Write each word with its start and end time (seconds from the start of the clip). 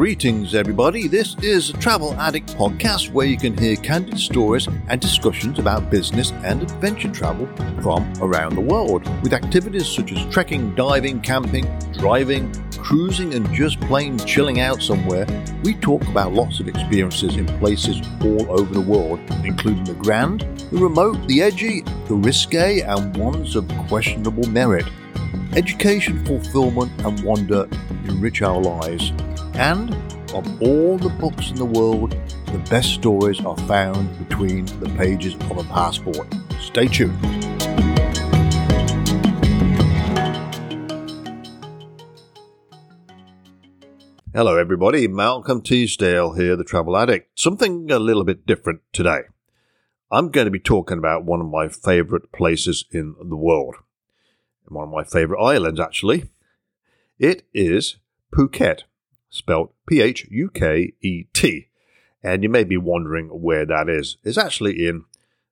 Greetings, 0.00 0.54
everybody. 0.54 1.08
This 1.08 1.36
is 1.42 1.68
a 1.68 1.72
Travel 1.74 2.14
Addict 2.14 2.56
podcast 2.56 3.12
where 3.12 3.26
you 3.26 3.36
can 3.36 3.54
hear 3.54 3.76
candid 3.76 4.18
stories 4.18 4.66
and 4.88 4.98
discussions 4.98 5.58
about 5.58 5.90
business 5.90 6.32
and 6.42 6.62
adventure 6.62 7.10
travel 7.10 7.46
from 7.82 8.10
around 8.22 8.54
the 8.54 8.62
world, 8.62 9.06
with 9.22 9.34
activities 9.34 9.86
such 9.86 10.10
as 10.12 10.24
trekking, 10.32 10.74
diving, 10.74 11.20
camping, 11.20 11.66
driving, 11.92 12.50
cruising, 12.78 13.34
and 13.34 13.52
just 13.52 13.78
plain 13.82 14.18
chilling 14.20 14.58
out 14.60 14.80
somewhere. 14.80 15.26
We 15.64 15.74
talk 15.74 16.00
about 16.08 16.32
lots 16.32 16.60
of 16.60 16.68
experiences 16.68 17.36
in 17.36 17.44
places 17.58 18.00
all 18.22 18.50
over 18.58 18.72
the 18.72 18.80
world, 18.80 19.20
including 19.44 19.84
the 19.84 19.92
grand, 19.92 20.40
the 20.70 20.78
remote, 20.78 21.28
the 21.28 21.42
edgy, 21.42 21.82
the 22.08 22.14
risque, 22.14 22.80
and 22.80 23.14
ones 23.18 23.54
of 23.54 23.68
questionable 23.86 24.48
merit. 24.48 24.86
Education, 25.54 26.24
fulfillment, 26.24 26.90
and 27.04 27.22
wonder 27.22 27.68
enrich 28.06 28.40
our 28.40 28.58
lives. 28.58 29.12
And 29.60 29.92
of 30.32 30.62
all 30.62 30.96
the 30.96 31.14
books 31.20 31.50
in 31.50 31.56
the 31.56 31.66
world, 31.66 32.12
the 32.46 32.66
best 32.70 32.94
stories 32.94 33.44
are 33.44 33.58
found 33.68 34.26
between 34.26 34.64
the 34.64 34.88
pages 34.96 35.34
of 35.34 35.58
a 35.58 35.64
passport. 35.64 36.32
Stay 36.58 36.88
tuned. 36.88 37.14
Hello, 44.32 44.56
everybody. 44.56 45.06
Malcolm 45.06 45.60
Teasdale 45.60 46.32
here, 46.32 46.56
the 46.56 46.64
Travel 46.64 46.96
Addict. 46.96 47.38
Something 47.38 47.90
a 47.90 47.98
little 47.98 48.24
bit 48.24 48.46
different 48.46 48.80
today. 48.94 49.24
I'm 50.10 50.30
going 50.30 50.46
to 50.46 50.50
be 50.50 50.58
talking 50.58 50.96
about 50.96 51.26
one 51.26 51.42
of 51.42 51.48
my 51.48 51.68
favorite 51.68 52.32
places 52.32 52.86
in 52.90 53.14
the 53.22 53.36
world, 53.36 53.74
one 54.68 54.84
of 54.84 54.90
my 54.90 55.04
favorite 55.04 55.44
islands, 55.44 55.78
actually. 55.78 56.30
It 57.18 57.46
is 57.52 57.96
Phuket 58.34 58.84
spelt 59.30 59.72
P 59.86 60.00
H 60.00 60.26
U 60.30 60.50
K 60.50 60.92
E 61.00 61.24
T. 61.32 61.68
And 62.22 62.42
you 62.42 62.50
may 62.50 62.64
be 62.64 62.76
wondering 62.76 63.28
where 63.28 63.64
that 63.64 63.88
is. 63.88 64.18
It's 64.22 64.36
actually 64.36 64.86
in 64.86 65.04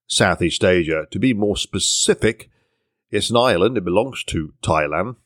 Southeast 0.06 0.62
Asia. 0.62 1.06
To 1.10 1.18
be 1.18 1.32
more 1.32 1.56
specific, 1.56 2.50
it's 3.10 3.30
an 3.30 3.36
island. 3.36 3.78
It 3.78 3.84
belongs 3.84 4.22
to 4.24 4.52
Thailand. 4.62 5.16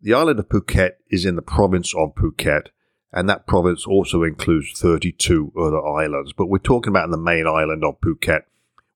The 0.00 0.14
island 0.14 0.38
of 0.38 0.48
Phuket 0.48 0.92
is 1.10 1.24
in 1.24 1.36
the 1.36 1.42
province 1.42 1.94
of 1.94 2.14
Phuket, 2.14 2.68
and 3.12 3.28
that 3.28 3.46
province 3.46 3.86
also 3.86 4.22
includes 4.22 4.78
32 4.78 5.52
other 5.58 5.84
islands. 5.86 6.32
But 6.32 6.46
we're 6.46 6.58
talking 6.58 6.90
about 6.90 7.10
the 7.10 7.18
main 7.18 7.46
island 7.46 7.84
of 7.84 8.00
Phuket, 8.00 8.42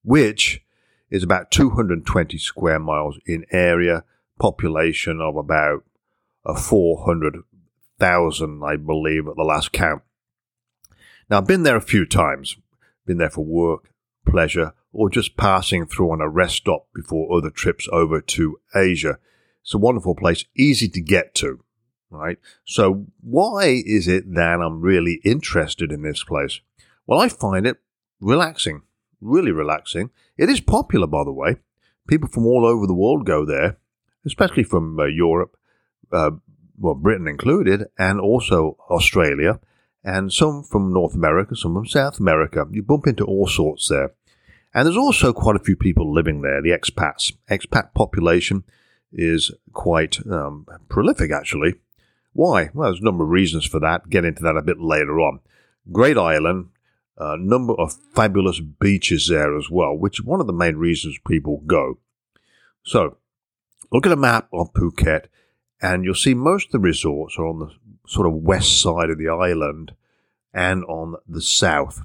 which 0.02 0.62
is 1.10 1.22
about 1.22 1.50
220 1.50 2.36
square 2.38 2.78
miles 2.78 3.18
in 3.26 3.44
area, 3.50 4.04
population 4.38 5.20
of 5.20 5.36
about 5.36 5.84
a 6.44 6.54
400 6.54 7.42
thousand, 7.98 8.62
I 8.64 8.76
believe, 8.76 9.26
at 9.26 9.36
the 9.36 9.42
last 9.42 9.72
count. 9.72 10.02
Now, 11.28 11.38
I've 11.38 11.46
been 11.46 11.62
there 11.62 11.76
a 11.76 11.80
few 11.80 12.06
times, 12.06 12.56
been 13.06 13.18
there 13.18 13.30
for 13.30 13.44
work, 13.44 13.90
pleasure, 14.26 14.72
or 14.92 15.10
just 15.10 15.36
passing 15.36 15.86
through 15.86 16.12
on 16.12 16.20
a 16.20 16.28
rest 16.28 16.56
stop 16.56 16.86
before 16.94 17.36
other 17.36 17.50
trips 17.50 17.88
over 17.92 18.20
to 18.20 18.58
Asia. 18.74 19.18
It's 19.62 19.74
a 19.74 19.78
wonderful 19.78 20.14
place, 20.14 20.44
easy 20.56 20.88
to 20.88 21.00
get 21.00 21.34
to, 21.36 21.62
right? 22.10 22.38
So, 22.64 23.06
why 23.20 23.82
is 23.84 24.08
it 24.08 24.32
that 24.34 24.60
I'm 24.60 24.80
really 24.80 25.20
interested 25.24 25.92
in 25.92 26.02
this 26.02 26.24
place? 26.24 26.60
Well, 27.06 27.20
I 27.20 27.28
find 27.28 27.66
it 27.66 27.76
relaxing, 28.20 28.82
really 29.20 29.52
relaxing. 29.52 30.10
It 30.36 30.48
is 30.48 30.60
popular, 30.60 31.06
by 31.06 31.24
the 31.24 31.32
way. 31.32 31.56
People 32.06 32.28
from 32.28 32.46
all 32.46 32.64
over 32.64 32.86
the 32.86 32.94
world 32.94 33.26
go 33.26 33.44
there, 33.44 33.76
especially 34.24 34.62
from 34.62 34.98
uh, 34.98 35.04
Europe, 35.04 35.56
uh, 36.10 36.30
well, 36.78 36.94
Britain 36.94 37.28
included, 37.28 37.86
and 37.98 38.20
also 38.20 38.76
Australia, 38.90 39.60
and 40.04 40.32
some 40.32 40.62
from 40.62 40.92
North 40.92 41.14
America, 41.14 41.56
some 41.56 41.74
from 41.74 41.86
South 41.86 42.18
America. 42.18 42.66
You 42.70 42.82
bump 42.82 43.06
into 43.06 43.24
all 43.24 43.46
sorts 43.46 43.88
there. 43.88 44.12
And 44.74 44.86
there's 44.86 44.96
also 44.96 45.32
quite 45.32 45.56
a 45.56 45.64
few 45.64 45.76
people 45.76 46.12
living 46.12 46.42
there, 46.42 46.62
the 46.62 46.70
expats. 46.70 47.32
Expat 47.50 47.94
population 47.94 48.64
is 49.12 49.50
quite 49.72 50.18
um, 50.30 50.66
prolific, 50.88 51.32
actually. 51.32 51.74
Why? 52.32 52.70
Well, 52.74 52.90
there's 52.90 53.00
a 53.00 53.04
number 53.04 53.24
of 53.24 53.30
reasons 53.30 53.66
for 53.66 53.80
that. 53.80 54.10
Get 54.10 54.24
into 54.24 54.42
that 54.42 54.56
a 54.56 54.62
bit 54.62 54.78
later 54.78 55.20
on. 55.20 55.40
Great 55.90 56.18
island, 56.18 56.68
a 57.16 57.36
number 57.38 57.74
of 57.74 57.94
fabulous 58.14 58.60
beaches 58.60 59.26
there 59.28 59.56
as 59.56 59.70
well, 59.70 59.96
which 59.96 60.20
is 60.20 60.24
one 60.24 60.40
of 60.40 60.46
the 60.46 60.52
main 60.52 60.76
reasons 60.76 61.18
people 61.26 61.62
go. 61.66 61.98
So, 62.84 63.16
look 63.90 64.06
at 64.06 64.12
a 64.12 64.16
map 64.16 64.48
of 64.52 64.72
Phuket 64.74 65.26
and 65.80 66.04
you'll 66.04 66.14
see 66.14 66.34
most 66.34 66.66
of 66.66 66.72
the 66.72 66.78
resorts 66.78 67.36
are 67.38 67.46
on 67.46 67.58
the 67.58 67.70
sort 68.06 68.26
of 68.26 68.34
west 68.34 68.80
side 68.80 69.10
of 69.10 69.18
the 69.18 69.28
island 69.28 69.92
and 70.52 70.84
on 70.84 71.16
the 71.28 71.42
south, 71.42 72.02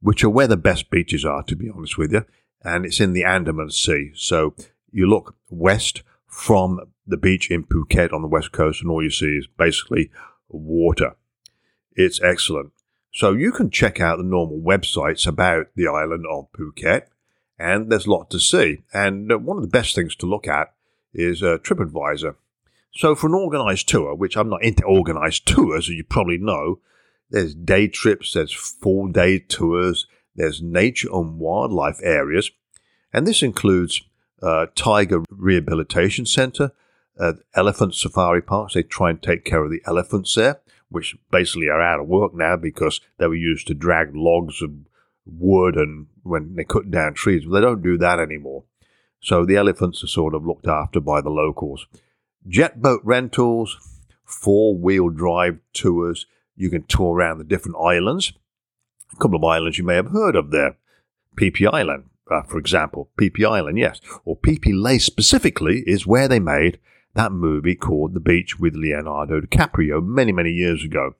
which 0.00 0.24
are 0.24 0.30
where 0.30 0.46
the 0.46 0.56
best 0.56 0.90
beaches 0.90 1.24
are, 1.24 1.42
to 1.44 1.56
be 1.56 1.70
honest 1.70 1.98
with 1.98 2.12
you. 2.12 2.24
And 2.62 2.84
it's 2.84 3.00
in 3.00 3.12
the 3.12 3.24
Andaman 3.24 3.70
Sea. 3.70 4.10
So 4.14 4.54
you 4.90 5.06
look 5.06 5.36
west 5.50 6.02
from 6.26 6.80
the 7.06 7.16
beach 7.16 7.50
in 7.50 7.64
Phuket 7.64 8.12
on 8.12 8.22
the 8.22 8.28
west 8.28 8.52
coast, 8.52 8.82
and 8.82 8.90
all 8.90 9.02
you 9.02 9.10
see 9.10 9.36
is 9.36 9.46
basically 9.46 10.10
water. 10.48 11.14
It's 11.94 12.20
excellent. 12.20 12.72
So 13.12 13.32
you 13.32 13.52
can 13.52 13.70
check 13.70 14.00
out 14.00 14.18
the 14.18 14.24
normal 14.24 14.58
websites 14.58 15.26
about 15.26 15.68
the 15.76 15.86
island 15.86 16.24
of 16.30 16.48
Phuket, 16.52 17.02
and 17.58 17.90
there's 17.90 18.06
a 18.06 18.10
lot 18.10 18.30
to 18.30 18.40
see. 18.40 18.82
And 18.92 19.30
uh, 19.30 19.38
one 19.38 19.56
of 19.56 19.62
the 19.62 19.68
best 19.68 19.94
things 19.94 20.14
to 20.16 20.26
look 20.26 20.46
at 20.46 20.74
is 21.14 21.42
uh, 21.42 21.58
TripAdvisor. 21.58 22.34
So 22.96 23.14
for 23.14 23.26
an 23.26 23.34
organized 23.34 23.88
tour, 23.88 24.14
which 24.14 24.38
I'm 24.38 24.48
not 24.48 24.62
into 24.62 24.82
organized 24.84 25.46
tours, 25.46 25.90
as 25.90 25.94
you 25.94 26.02
probably 26.02 26.38
know, 26.38 26.80
there's 27.28 27.54
day 27.54 27.88
trips, 27.88 28.32
there's 28.32 28.52
full 28.52 29.08
day 29.08 29.38
tours, 29.38 30.06
there's 30.34 30.62
nature 30.62 31.08
and 31.12 31.38
wildlife 31.38 32.00
areas, 32.02 32.50
and 33.12 33.26
this 33.26 33.42
includes 33.42 34.00
uh, 34.42 34.66
tiger 34.74 35.22
rehabilitation 35.28 36.24
center, 36.24 36.72
uh, 37.20 37.34
elephant 37.54 37.94
safari 37.94 38.40
parks. 38.40 38.72
They 38.72 38.82
try 38.82 39.10
and 39.10 39.22
take 39.22 39.44
care 39.44 39.62
of 39.62 39.70
the 39.70 39.82
elephants 39.86 40.34
there, 40.34 40.60
which 40.88 41.16
basically 41.30 41.68
are 41.68 41.82
out 41.82 42.00
of 42.00 42.08
work 42.08 42.34
now 42.34 42.56
because 42.56 43.02
they 43.18 43.26
were 43.26 43.34
used 43.34 43.66
to 43.66 43.74
drag 43.74 44.14
logs 44.14 44.62
and 44.62 44.86
wood 45.26 45.76
and 45.76 46.06
when 46.22 46.54
they 46.54 46.64
cut 46.64 46.90
down 46.90 47.12
trees. 47.12 47.44
But 47.44 47.54
they 47.54 47.60
don't 47.60 47.82
do 47.82 47.98
that 47.98 48.18
anymore. 48.18 48.64
So 49.20 49.44
the 49.44 49.56
elephants 49.56 50.02
are 50.02 50.08
sort 50.08 50.34
of 50.34 50.46
looked 50.46 50.68
after 50.68 51.00
by 51.00 51.20
the 51.20 51.30
locals 51.30 51.86
jet 52.48 52.80
boat 52.80 53.00
rentals, 53.04 53.76
four 54.24 54.76
wheel 54.76 55.08
drive 55.08 55.58
tours. 55.72 56.26
You 56.56 56.70
can 56.70 56.84
tour 56.84 57.14
around 57.14 57.38
the 57.38 57.44
different 57.44 57.76
islands. 57.78 58.32
A 59.12 59.16
couple 59.16 59.36
of 59.36 59.44
islands 59.44 59.78
you 59.78 59.84
may 59.84 59.96
have 59.96 60.10
heard 60.10 60.36
of 60.36 60.50
there. 60.50 60.76
Phi 61.38 61.52
Island, 61.70 62.04
uh, 62.30 62.42
for 62.42 62.58
example. 62.58 63.10
Phi 63.18 63.44
Island, 63.44 63.78
yes. 63.78 64.00
Or 64.24 64.38
Phi 64.42 64.58
Lay 64.72 64.98
specifically 64.98 65.84
is 65.86 66.06
where 66.06 66.28
they 66.28 66.40
made 66.40 66.78
that 67.14 67.32
movie 67.32 67.74
called 67.74 68.14
The 68.14 68.20
Beach 68.20 68.58
with 68.58 68.74
Leonardo 68.74 69.40
DiCaprio 69.40 70.04
many, 70.04 70.32
many 70.32 70.50
years 70.50 70.84
ago. 70.84 71.14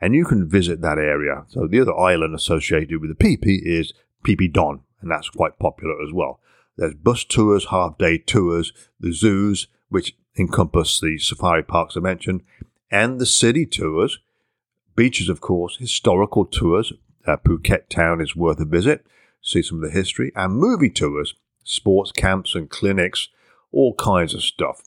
And 0.00 0.14
you 0.14 0.24
can 0.24 0.48
visit 0.48 0.80
that 0.80 0.98
area. 0.98 1.44
So 1.48 1.66
the 1.66 1.80
other 1.80 1.98
island 1.98 2.34
associated 2.34 3.00
with 3.00 3.16
the 3.16 3.36
Phi 3.38 3.38
is 3.42 3.92
Phi 4.24 4.46
Don, 4.46 4.80
and 5.00 5.10
that's 5.10 5.30
quite 5.30 5.58
popular 5.58 6.02
as 6.02 6.12
well. 6.12 6.40
There's 6.76 6.94
bus 6.94 7.24
tours, 7.24 7.66
half 7.66 7.98
day 7.98 8.18
tours, 8.18 8.72
the 8.98 9.12
zoos, 9.12 9.68
which 9.88 10.16
encompass 10.38 11.00
the 11.00 11.18
safari 11.18 11.62
parks 11.62 11.96
I 11.96 12.00
mentioned, 12.00 12.42
and 12.90 13.20
the 13.20 13.26
city 13.26 13.66
tours. 13.66 14.18
Beaches, 14.96 15.28
of 15.28 15.40
course, 15.40 15.76
historical 15.78 16.44
tours. 16.44 16.92
Uh, 17.26 17.36
Phuket 17.36 17.88
town 17.88 18.20
is 18.20 18.34
worth 18.34 18.60
a 18.60 18.64
visit, 18.64 19.06
see 19.42 19.62
some 19.62 19.82
of 19.82 19.84
the 19.84 19.96
history, 19.96 20.32
and 20.34 20.54
movie 20.54 20.90
tours, 20.90 21.34
sports 21.64 22.12
camps 22.12 22.54
and 22.54 22.70
clinics, 22.70 23.28
all 23.72 23.94
kinds 23.94 24.34
of 24.34 24.42
stuff. 24.42 24.82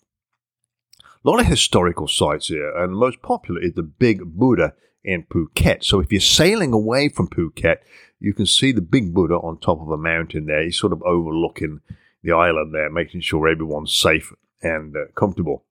A 1.24 1.30
lot 1.30 1.40
of 1.40 1.46
historical 1.46 2.08
sites 2.08 2.48
here, 2.48 2.76
and 2.76 2.92
the 2.92 2.98
most 2.98 3.22
popular 3.22 3.62
is 3.62 3.74
the 3.74 3.84
Big 3.84 4.22
Buddha 4.26 4.74
in 5.04 5.24
Phuket. 5.24 5.84
So 5.84 6.00
if 6.00 6.12
you're 6.12 6.22
sailing 6.22 6.74
away 6.74 7.08
from 7.08 7.28
Phuket, 7.28 7.78
you 8.20 8.34
can 8.34 8.46
see 8.46 8.72
the 8.72 8.82
Big 8.82 9.14
Buddha 9.14 9.36
on 9.36 9.58
top 9.58 9.80
of 9.80 9.90
a 9.90 9.98
mountain 9.98 10.48
there. 10.48 10.64
He's 10.64 10.80
sort 10.80 10.94
of 10.94 11.02
overlooking 11.04 11.82
the 12.24 12.32
island 12.32 12.74
there, 12.74 12.90
making 12.90 13.22
sure 13.22 13.48
everyone's 13.48 13.94
safe 13.96 14.34
and 14.64 14.96
uh, 14.96 15.06
comfortable. 15.16 15.64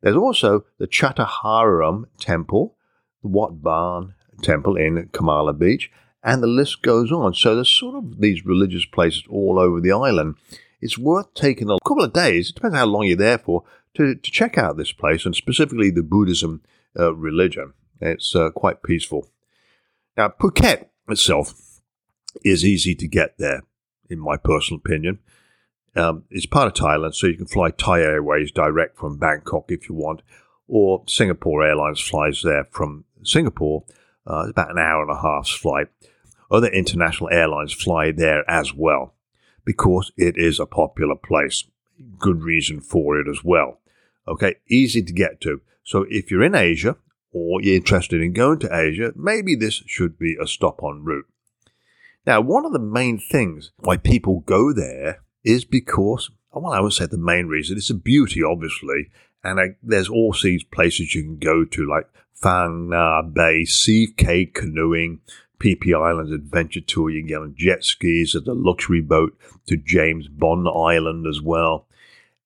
There's 0.00 0.16
also 0.16 0.64
the 0.78 0.86
Chattoharam 0.86 2.04
Temple, 2.20 2.76
the 3.22 3.28
Wat 3.28 3.62
Ban 3.62 4.14
Temple 4.42 4.76
in 4.76 5.08
Kamala 5.12 5.52
Beach, 5.52 5.90
and 6.22 6.42
the 6.42 6.46
list 6.46 6.82
goes 6.82 7.10
on. 7.10 7.34
So 7.34 7.54
there's 7.54 7.70
sort 7.70 7.96
of 7.96 8.20
these 8.20 8.44
religious 8.44 8.84
places 8.84 9.24
all 9.28 9.58
over 9.58 9.80
the 9.80 9.92
island. 9.92 10.36
It's 10.80 10.98
worth 10.98 11.34
taking 11.34 11.70
a 11.70 11.78
couple 11.86 12.04
of 12.04 12.12
days, 12.12 12.50
it 12.50 12.54
depends 12.54 12.76
how 12.76 12.86
long 12.86 13.06
you're 13.06 13.16
there 13.16 13.38
for, 13.38 13.64
to, 13.94 14.14
to 14.14 14.30
check 14.30 14.56
out 14.56 14.76
this 14.76 14.92
place 14.92 15.26
and 15.26 15.34
specifically 15.34 15.90
the 15.90 16.02
Buddhism 16.02 16.62
uh, 16.98 17.14
religion. 17.14 17.72
It's 18.00 18.36
uh, 18.36 18.50
quite 18.50 18.82
peaceful. 18.84 19.28
Now, 20.16 20.28
Phuket 20.40 20.86
itself 21.08 21.80
is 22.44 22.64
easy 22.64 22.94
to 22.94 23.08
get 23.08 23.38
there, 23.38 23.62
in 24.08 24.20
my 24.20 24.36
personal 24.36 24.80
opinion. 24.84 25.18
Um, 25.96 26.24
it's 26.30 26.46
part 26.46 26.68
of 26.68 26.74
Thailand, 26.74 27.14
so 27.14 27.26
you 27.26 27.36
can 27.36 27.46
fly 27.46 27.70
Thai 27.70 28.00
Airways 28.00 28.52
direct 28.52 28.98
from 28.98 29.18
Bangkok 29.18 29.66
if 29.68 29.88
you 29.88 29.94
want, 29.94 30.22
or 30.66 31.02
Singapore 31.06 31.64
Airlines 31.64 32.00
flies 32.00 32.42
there 32.42 32.68
from 32.70 33.04
Singapore. 33.22 33.84
Uh, 34.26 34.42
it's 34.42 34.50
about 34.50 34.70
an 34.70 34.78
hour 34.78 35.02
and 35.02 35.10
a 35.10 35.20
half's 35.20 35.52
flight. 35.52 35.88
Other 36.50 36.68
international 36.68 37.30
airlines 37.30 37.72
fly 37.72 38.10
there 38.10 38.48
as 38.48 38.74
well 38.74 39.14
because 39.64 40.12
it 40.16 40.36
is 40.38 40.58
a 40.58 40.66
popular 40.66 41.14
place. 41.14 41.64
Good 42.18 42.42
reason 42.42 42.80
for 42.80 43.18
it 43.20 43.28
as 43.28 43.44
well. 43.44 43.80
Okay, 44.26 44.56
easy 44.68 45.02
to 45.02 45.12
get 45.12 45.40
to. 45.42 45.60
So 45.84 46.06
if 46.08 46.30
you're 46.30 46.42
in 46.42 46.54
Asia 46.54 46.96
or 47.32 47.60
you're 47.60 47.76
interested 47.76 48.20
in 48.20 48.32
going 48.32 48.58
to 48.60 48.74
Asia, 48.74 49.12
maybe 49.16 49.54
this 49.54 49.82
should 49.86 50.18
be 50.18 50.36
a 50.40 50.46
stop 50.46 50.82
on 50.82 51.04
route. 51.04 51.26
Now, 52.26 52.40
one 52.40 52.66
of 52.66 52.72
the 52.72 52.78
main 52.78 53.18
things 53.18 53.70
why 53.78 53.96
people 53.96 54.40
go 54.40 54.72
there 54.72 55.22
is 55.48 55.64
because, 55.64 56.30
well, 56.52 56.72
I 56.72 56.80
would 56.80 56.92
say 56.92 57.06
the 57.06 57.18
main 57.18 57.46
reason, 57.46 57.76
it's 57.76 57.90
a 57.90 57.94
beauty, 57.94 58.42
obviously, 58.42 59.10
and 59.42 59.58
uh, 59.58 59.74
there's 59.82 60.08
all 60.08 60.34
these 60.42 60.64
places 60.64 61.14
you 61.14 61.22
can 61.22 61.38
go 61.38 61.64
to, 61.64 61.88
like 61.88 62.06
Phang 62.40 62.88
Nga 62.88 63.32
Bay, 63.32 63.64
Sea 63.64 64.12
Cave 64.16 64.50
canoeing, 64.54 65.20
PP 65.58 65.94
Island 65.94 66.32
Adventure 66.32 66.80
Tour. 66.80 67.10
You 67.10 67.20
can 67.20 67.28
get 67.28 67.40
on 67.40 67.54
jet 67.56 67.84
skis, 67.84 68.32
there's 68.32 68.46
a 68.46 68.52
luxury 68.52 69.00
boat 69.00 69.36
to 69.66 69.76
James 69.76 70.28
Bond 70.28 70.68
Island 70.68 71.26
as 71.26 71.40
well. 71.40 71.86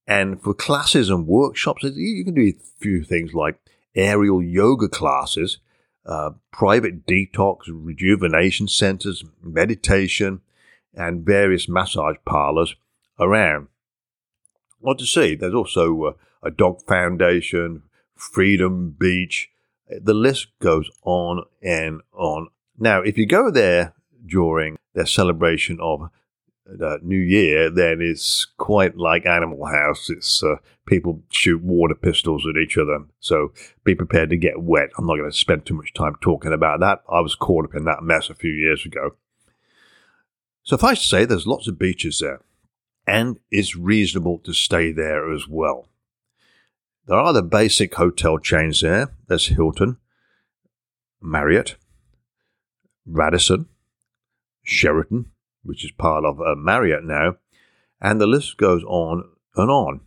And 0.06 0.40
for 0.40 0.54
classes 0.54 1.10
and 1.10 1.26
workshops, 1.26 1.82
you 1.82 2.24
can 2.24 2.34
do 2.34 2.42
a 2.42 2.80
few 2.80 3.04
things 3.04 3.34
like 3.34 3.58
aerial 3.94 4.42
yoga 4.42 4.88
classes, 4.88 5.58
uh, 6.06 6.30
private 6.52 7.06
detox, 7.06 7.60
rejuvenation 7.68 8.68
centers, 8.68 9.24
meditation, 9.42 10.40
and 10.94 11.24
various 11.24 11.68
massage 11.68 12.16
parlors 12.24 12.74
around. 13.22 13.68
What 14.80 14.98
to 14.98 15.06
see? 15.06 15.34
There's 15.34 15.54
also 15.54 16.02
uh, 16.02 16.12
a 16.42 16.50
dog 16.50 16.82
foundation, 16.86 17.82
Freedom 18.16 18.90
Beach. 18.98 19.50
The 19.88 20.14
list 20.14 20.48
goes 20.60 20.90
on 21.04 21.44
and 21.62 22.00
on. 22.12 22.48
Now, 22.78 23.00
if 23.02 23.16
you 23.16 23.26
go 23.26 23.50
there 23.50 23.94
during 24.26 24.78
their 24.94 25.06
celebration 25.06 25.78
of 25.80 26.10
uh, 26.82 26.96
New 27.02 27.18
Year, 27.18 27.70
then 27.70 28.00
it's 28.00 28.46
quite 28.56 28.96
like 28.96 29.26
Animal 29.26 29.66
House. 29.66 30.08
It's 30.08 30.42
uh, 30.42 30.56
people 30.86 31.22
shoot 31.30 31.62
water 31.62 31.94
pistols 31.94 32.46
at 32.48 32.60
each 32.60 32.78
other. 32.78 33.04
So 33.20 33.52
be 33.84 33.94
prepared 33.94 34.30
to 34.30 34.36
get 34.36 34.62
wet. 34.62 34.90
I'm 34.96 35.06
not 35.06 35.16
going 35.16 35.30
to 35.30 35.36
spend 35.36 35.66
too 35.66 35.74
much 35.74 35.92
time 35.92 36.14
talking 36.20 36.52
about 36.52 36.80
that. 36.80 37.02
I 37.10 37.20
was 37.20 37.34
caught 37.34 37.64
up 37.64 37.74
in 37.74 37.84
that 37.84 38.02
mess 38.02 38.30
a 38.30 38.34
few 38.34 38.52
years 38.52 38.86
ago. 38.86 39.16
Suffice 40.64 41.02
to 41.02 41.08
say, 41.08 41.24
there's 41.24 41.46
lots 41.46 41.66
of 41.66 41.78
beaches 41.78 42.20
there, 42.20 42.40
and 43.06 43.38
it's 43.50 43.76
reasonable 43.76 44.38
to 44.44 44.52
stay 44.52 44.92
there 44.92 45.32
as 45.32 45.48
well. 45.48 45.88
There 47.06 47.18
are 47.18 47.32
the 47.32 47.42
basic 47.42 47.94
hotel 47.94 48.38
chains 48.38 48.80
there. 48.80 49.12
There's 49.26 49.48
Hilton, 49.48 49.96
Marriott, 51.20 51.76
Radisson, 53.04 53.66
Sheraton, 54.62 55.26
which 55.64 55.84
is 55.84 55.90
part 55.92 56.24
of 56.24 56.40
uh, 56.40 56.54
Marriott 56.56 57.04
now, 57.04 57.36
and 58.00 58.20
the 58.20 58.26
list 58.26 58.56
goes 58.56 58.84
on 58.84 59.24
and 59.56 59.70
on. 59.70 60.00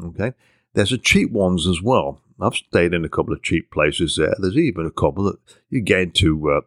Okay, 0.00 0.32
there's 0.74 0.90
the 0.90 0.98
cheap 0.98 1.30
ones 1.32 1.66
as 1.66 1.82
well. 1.82 2.20
I've 2.40 2.54
stayed 2.54 2.94
in 2.94 3.04
a 3.04 3.08
couple 3.08 3.34
of 3.34 3.42
cheap 3.42 3.70
places 3.70 4.16
there. 4.16 4.34
There's 4.38 4.56
even 4.56 4.86
a 4.86 4.90
couple 4.90 5.24
that 5.24 5.38
you 5.68 5.82
get 5.82 6.00
into 6.00 6.50
uh, 6.50 6.60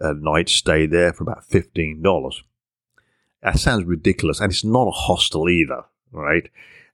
a 0.00 0.14
night 0.14 0.48
stay 0.48 0.86
there 0.86 1.12
for 1.12 1.22
about 1.22 1.44
fifteen 1.44 2.02
dollars. 2.02 2.42
That 3.42 3.58
sounds 3.58 3.84
ridiculous, 3.84 4.40
and 4.40 4.52
it's 4.52 4.64
not 4.64 4.88
a 4.88 4.92
hostel 4.92 5.48
either, 5.48 5.84
right? 6.12 6.48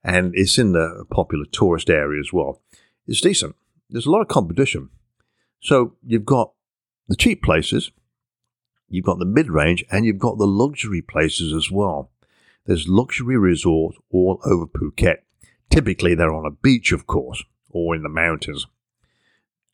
And 0.04 0.32
it's 0.34 0.58
in 0.58 0.72
the 0.72 1.04
popular 1.10 1.44
tourist 1.50 1.90
area 1.90 2.20
as 2.20 2.32
well. 2.32 2.62
It's 3.06 3.20
decent. 3.20 3.56
There's 3.90 4.06
a 4.06 4.10
lot 4.10 4.20
of 4.20 4.28
competition. 4.28 4.90
So 5.60 5.94
you've 6.06 6.24
got 6.24 6.52
the 7.08 7.16
cheap 7.16 7.42
places, 7.42 7.90
you've 8.88 9.04
got 9.04 9.18
the 9.18 9.24
mid 9.24 9.50
range, 9.50 9.84
and 9.90 10.04
you've 10.04 10.18
got 10.18 10.38
the 10.38 10.46
luxury 10.46 11.02
places 11.02 11.52
as 11.52 11.70
well. 11.70 12.10
There's 12.66 12.88
luxury 12.88 13.36
resorts 13.36 13.98
all 14.10 14.40
over 14.44 14.66
Phuket. 14.66 15.18
Typically, 15.70 16.14
they're 16.14 16.34
on 16.34 16.46
a 16.46 16.50
beach, 16.50 16.92
of 16.92 17.06
course, 17.06 17.42
or 17.70 17.94
in 17.94 18.02
the 18.02 18.08
mountains. 18.08 18.66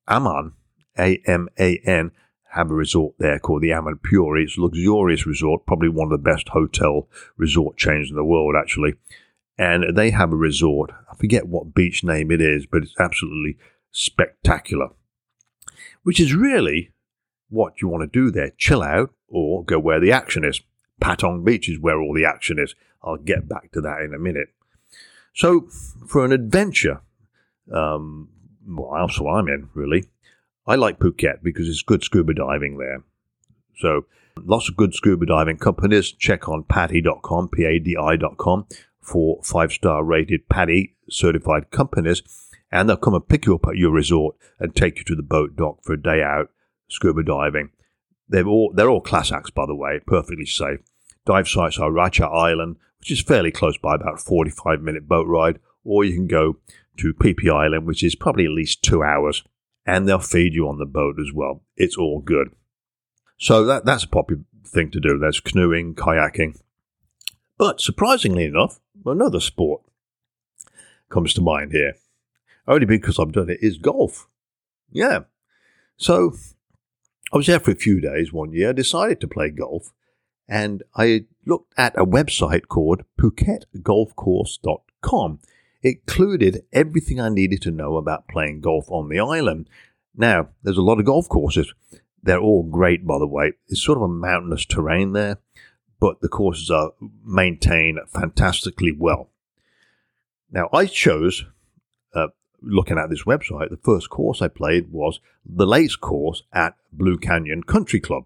Aman, 0.08 0.52
A 0.98 1.22
M 1.26 1.48
A 1.58 1.78
N, 1.84 2.12
have 2.52 2.70
a 2.70 2.75
resort 2.75 3.14
there 3.19 3.38
called 3.38 3.62
the 3.62 3.70
Amanpuri. 3.70 4.44
It's 4.44 4.58
a 4.58 4.60
luxurious 4.60 5.26
resort, 5.26 5.66
probably 5.66 5.88
one 5.88 6.12
of 6.12 6.22
the 6.22 6.31
best 6.31 6.50
hotel 6.50 7.08
resort 7.37 7.78
chains 7.78 8.10
in 8.10 8.16
the 8.16 8.25
world, 8.25 8.54
actually. 8.58 8.94
And 9.58 9.96
they 9.96 10.10
have 10.10 10.32
a 10.32 10.37
resort. 10.37 10.90
I 11.10 11.16
forget 11.16 11.46
what 11.46 11.75
beach 11.75 12.04
name 12.04 12.31
it 12.31 12.43
is, 12.43 12.66
but 12.66 12.82
it's 12.82 12.94
absolutely 12.99 13.56
spectacular. 13.90 14.88
Which 16.02 16.20
is 16.20 16.34
really 16.34 16.93
what 17.49 17.81
you 17.81 17.88
want 17.88 18.02
to 18.02 18.06
do 18.20 18.31
there 18.31 18.52
chill 18.58 18.82
out 18.82 19.14
or 19.28 19.64
go 19.64 19.78
where 19.78 20.00
the 20.00 20.12
action 20.12 20.44
is. 20.44 20.60
Patong 21.00 21.44
Beach 21.44 21.69
is 21.69 21.78
where 21.78 22.00
all 22.00 22.14
the 22.14 22.25
action 22.25 22.58
is. 22.58 22.75
I'll 23.02 23.16
get 23.16 23.49
back 23.49 23.72
to 23.72 23.81
that 23.81 24.02
in 24.02 24.14
a 24.14 24.19
minute. 24.19 24.49
So, 25.34 25.69
for 26.06 26.25
an 26.25 26.32
adventure, 26.32 27.00
um, 27.72 28.28
well, 28.66 29.06
that's 29.06 29.19
what 29.19 29.32
I'm 29.32 29.49
in, 29.49 29.70
really. 29.75 30.04
I 30.67 30.76
like 30.76 30.99
Phuket 30.99 31.43
because 31.43 31.69
it's 31.69 31.82
good 31.82 32.05
scuba 32.05 32.35
diving 32.35 32.79
there. 32.79 33.03
So, 33.79 34.06
lots 34.38 34.69
of 34.69 34.76
good 34.76 34.94
scuba 34.94 35.26
diving 35.26 35.59
companies. 35.59 36.12
Check 36.12 36.49
on 36.49 36.64
PADI.com, 36.64 37.49
P 37.49 37.64
A 37.64 37.79
D 37.79 37.97
I.com, 37.97 38.67
for 39.00 39.41
five 39.43 39.73
star 39.73 40.05
rated 40.05 40.49
PADI 40.49 40.94
certified 41.11 41.70
companies. 41.70 42.23
And 42.70 42.88
they'll 42.88 42.97
come 42.97 43.14
and 43.14 43.29
pick 43.29 43.47
you 43.47 43.55
up 43.56 43.67
at 43.67 43.76
your 43.76 43.91
resort 43.91 44.37
and 44.59 44.75
take 44.75 44.99
you 44.99 45.05
to 45.05 45.17
the 45.17 45.23
boat 45.23 45.56
dock 45.56 45.82
for 45.82 45.93
a 45.94 46.03
day 46.03 46.23
out 46.23 46.50
scuba 46.88 47.23
diving. 47.23 47.70
They're 48.29 48.47
all, 48.47 48.73
they're 48.75 48.88
all 48.88 49.00
class 49.00 49.31
acts, 49.32 49.50
by 49.50 49.67
the 49.67 49.75
way, 49.75 50.00
perfectly 50.06 50.47
safe. 50.47 50.81
Dive 51.26 51.49
sites 51.49 51.79
are 51.79 51.91
Racha 51.91 52.32
Island, 52.32 52.76
which 52.99 53.11
is 53.11 53.20
fairly 53.20 53.50
close 53.50 53.76
by, 53.76 53.97
about 53.97 54.14
a 54.14 54.19
45 54.19 54.81
minute 54.81 55.06
boat 55.06 55.26
ride, 55.26 55.59
or 55.85 56.05
you 56.05 56.14
can 56.14 56.26
go 56.26 56.59
to 56.99 57.14
Phi 57.20 57.50
Island, 57.50 57.87
which 57.87 58.03
is 58.03 58.14
probably 58.14 58.44
at 58.44 58.53
least 58.53 58.82
two 58.82 59.03
hours, 59.03 59.43
and 59.84 60.08
they'll 60.08 60.19
feed 60.19 60.55
you 60.55 60.69
on 60.69 60.79
the 60.79 60.87
boat 60.87 61.17
as 61.20 61.32
well. 61.32 61.62
It's 61.76 61.96
all 61.96 62.20
good. 62.20 62.49
So 63.38 63.64
that, 63.64 63.84
that's 63.84 64.05
a 64.05 64.08
popular 64.08 64.43
thing 64.64 64.90
to 64.93 65.00
do. 65.00 65.19
There's 65.19 65.40
canoeing, 65.40 65.94
kayaking. 65.94 66.61
But 67.58 67.81
surprisingly 67.81 68.44
enough, 68.44 68.81
another 69.05 69.40
sport 69.40 69.82
comes 71.11 71.35
to 71.35 71.40
mind 71.40 71.73
here. 71.73 71.95
Only 72.66 72.87
because 72.87 73.18
I've 73.18 73.33
done 73.33 73.50
it 73.50 73.59
is 73.61 73.78
golf. 73.78 74.28
Yeah. 74.90 75.21
So 75.97 76.35
I 77.33 77.37
was 77.37 77.47
there 77.47 77.61
for 77.61 77.73
a 77.73 77.76
few 77.76 78.00
days 78.00 78.33
one 78.33 78.52
year, 78.52 78.73
decided 78.73 79.21
to 79.21 79.28
play 79.28 79.50
golf, 79.50 79.92
and 80.49 80.83
I 80.95 81.26
looked 81.47 81.73
at 81.76 81.99
a 81.99 82.04
website 82.04 82.66
called 82.68 83.04
PhuketGolfCourse.com. 83.21 85.40
It 85.82 86.00
included 86.06 86.64
everything 86.72 87.20
I 87.20 87.28
needed 87.28 87.62
to 87.62 87.70
know 87.70 87.96
about 87.96 88.28
playing 88.28 88.60
golf 88.60 88.86
on 88.88 89.08
the 89.08 89.18
island. 89.18 89.68
Now, 90.16 90.48
there's 90.62 90.78
a 90.78 90.82
lot 90.82 90.98
of 90.98 91.06
golf 91.06 91.28
courses. 91.28 91.72
They're 92.22 92.40
all 92.40 92.62
great, 92.62 93.06
by 93.06 93.18
the 93.18 93.26
way. 93.26 93.52
It's 93.68 93.82
sort 93.82 93.98
of 93.98 94.02
a 94.02 94.08
mountainous 94.08 94.64
terrain 94.64 95.12
there, 95.12 95.38
but 95.98 96.20
the 96.20 96.28
courses 96.28 96.70
are 96.70 96.92
maintained 97.24 97.98
fantastically 98.08 98.92
well. 98.92 99.30
Now, 100.50 100.68
I 100.72 100.86
chose 100.86 101.44
uh, 102.14 102.28
looking 102.60 102.98
at 102.98 103.10
this 103.10 103.24
website, 103.24 103.70
the 103.70 103.78
first 103.82 104.10
course 104.10 104.40
I 104.40 104.48
played 104.48 104.92
was 104.92 105.20
the 105.44 105.66
Lakes 105.66 105.96
course 105.96 106.44
at 106.52 106.76
Blue 106.92 107.18
Canyon 107.18 107.64
Country 107.64 108.00
Club. 108.00 108.24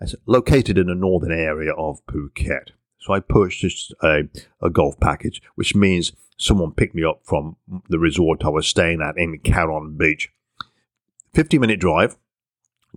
It's 0.00 0.14
located 0.26 0.78
in 0.78 0.86
the 0.86 0.94
northern 0.94 1.32
area 1.32 1.72
of 1.72 2.04
Phuket. 2.06 2.70
So 3.00 3.12
I 3.12 3.20
purchased 3.20 3.92
a, 4.02 4.28
a 4.60 4.70
golf 4.70 5.00
package, 5.00 5.42
which 5.54 5.74
means 5.74 6.12
someone 6.38 6.72
picked 6.72 6.94
me 6.94 7.04
up 7.04 7.20
from 7.24 7.56
the 7.88 7.98
resort 7.98 8.44
I 8.44 8.48
was 8.48 8.66
staying 8.66 9.02
at 9.02 9.18
in 9.18 9.38
Karon 9.40 9.96
Beach. 9.96 10.30
50 11.34 11.58
minute 11.58 11.80
drive, 11.80 12.16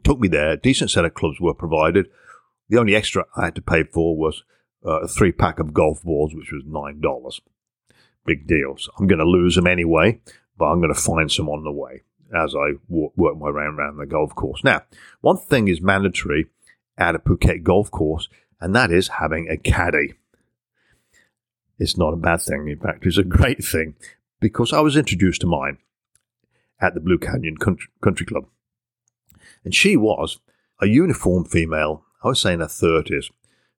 took 0.04 0.20
me 0.20 0.28
there. 0.28 0.56
Decent 0.56 0.92
set 0.92 1.06
of 1.06 1.14
clubs 1.14 1.42
were 1.42 1.54
provided. 1.54 2.08
The 2.70 2.78
only 2.78 2.96
extra 2.96 3.26
I 3.36 3.46
had 3.46 3.56
to 3.56 3.62
pay 3.62 3.84
for 3.84 4.16
was 4.16 4.44
uh, 4.86 5.02
a 5.02 5.08
three 5.08 5.34
pack 5.34 5.60
of 5.60 5.74
golf 5.74 6.02
balls, 6.02 6.34
which 6.34 6.52
was 6.52 6.64
$9. 6.64 7.40
Big 8.26 8.48
deal. 8.48 8.78
So 8.78 8.92
I'm 8.98 9.08
going 9.08 9.20
to 9.20 9.26
lose 9.26 9.56
them 9.56 9.68
anyway 9.68 10.22
but 10.62 10.68
I'm 10.68 10.80
going 10.80 10.94
to 10.94 11.02
find 11.02 11.32
some 11.32 11.50
on 11.50 11.64
the 11.64 11.72
way 11.72 12.04
as 12.32 12.54
I 12.54 12.74
work 12.88 13.36
my 13.36 13.50
way 13.50 13.64
around 13.64 13.98
the 13.98 14.06
golf 14.06 14.36
course. 14.36 14.64
Now, 14.64 14.84
one 15.22 15.38
thing 15.38 15.68
is 15.68 15.82
mandatory 15.82 16.46
at 17.00 17.16
a 17.16 17.20
Phuket 17.20 17.64
golf 17.64 17.90
course, 17.90 18.30
and 18.60 18.76
that 18.76 18.92
is 18.92 19.08
having 19.08 19.50
a 19.50 19.58
caddy. 19.58 20.14
It's 21.82 21.98
not 21.98 22.14
a 22.14 22.18
bad 22.18 22.42
thing. 22.42 22.68
In 22.68 22.78
fact, 22.78 23.08
it's 23.08 23.18
a 23.18 23.24
great 23.24 23.64
thing 23.64 23.96
because 24.40 24.72
I 24.72 24.82
was 24.82 24.96
introduced 24.96 25.42
to 25.42 25.48
mine 25.48 25.80
at 26.80 26.94
the 26.94 27.00
Blue 27.00 27.18
Canyon 27.18 27.58
Country 27.58 28.26
Club. 28.28 28.46
And 29.66 29.74
she 29.74 29.98
was 29.98 30.40
a 30.80 30.86
uniform 30.86 31.44
female, 31.44 32.06
I 32.24 32.28
would 32.28 32.38
say 32.38 32.54
in 32.54 32.60
her 32.60 32.68
30s. 32.68 33.32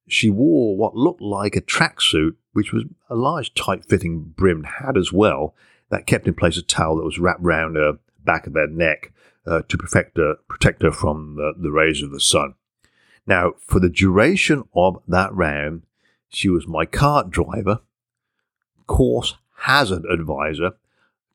She 0.05 0.29
wore 0.29 0.75
what 0.75 0.98
looked 0.98 1.22
like 1.22 1.55
a 1.55 1.62
tracksuit, 1.62 2.36
which 2.51 2.74
was 2.74 2.83
a 3.10 3.15
large, 3.15 3.53
tight 3.53 3.86
fitting 3.86 4.33
brimmed 4.36 4.65
hat 4.65 4.98
as 4.98 5.13
well, 5.13 5.55
that 5.89 6.05
kept 6.05 6.27
in 6.27 6.33
place 6.33 6.57
a 6.57 6.62
towel 6.62 6.98
that 6.98 7.05
was 7.05 7.19
wrapped 7.19 7.41
round 7.41 7.77
her 7.77 8.00
back 8.25 8.48
of 8.48 8.55
her 8.55 8.67
neck 8.67 9.13
uh, 9.48 9.62
to 9.69 9.77
protect 9.77 10.17
her, 10.17 10.36
protect 10.50 10.81
her 10.81 10.91
from 10.91 11.38
the, 11.38 11.53
the 11.57 11.72
rays 11.72 12.03
of 12.03 12.12
the 12.12 12.19
sun. 12.19 12.55
Now, 13.25 13.53
for 13.62 13.79
the 13.79 13.89
duration 13.89 14.65
of 14.75 15.01
that 15.07 15.33
round, 15.33 15.83
she 16.27 16.50
was 16.50 16.67
my 16.67 16.86
cart 16.86 17.29
driver, 17.29 17.79
course 18.88 19.36
hazard 19.60 20.06
advisor, 20.06 20.72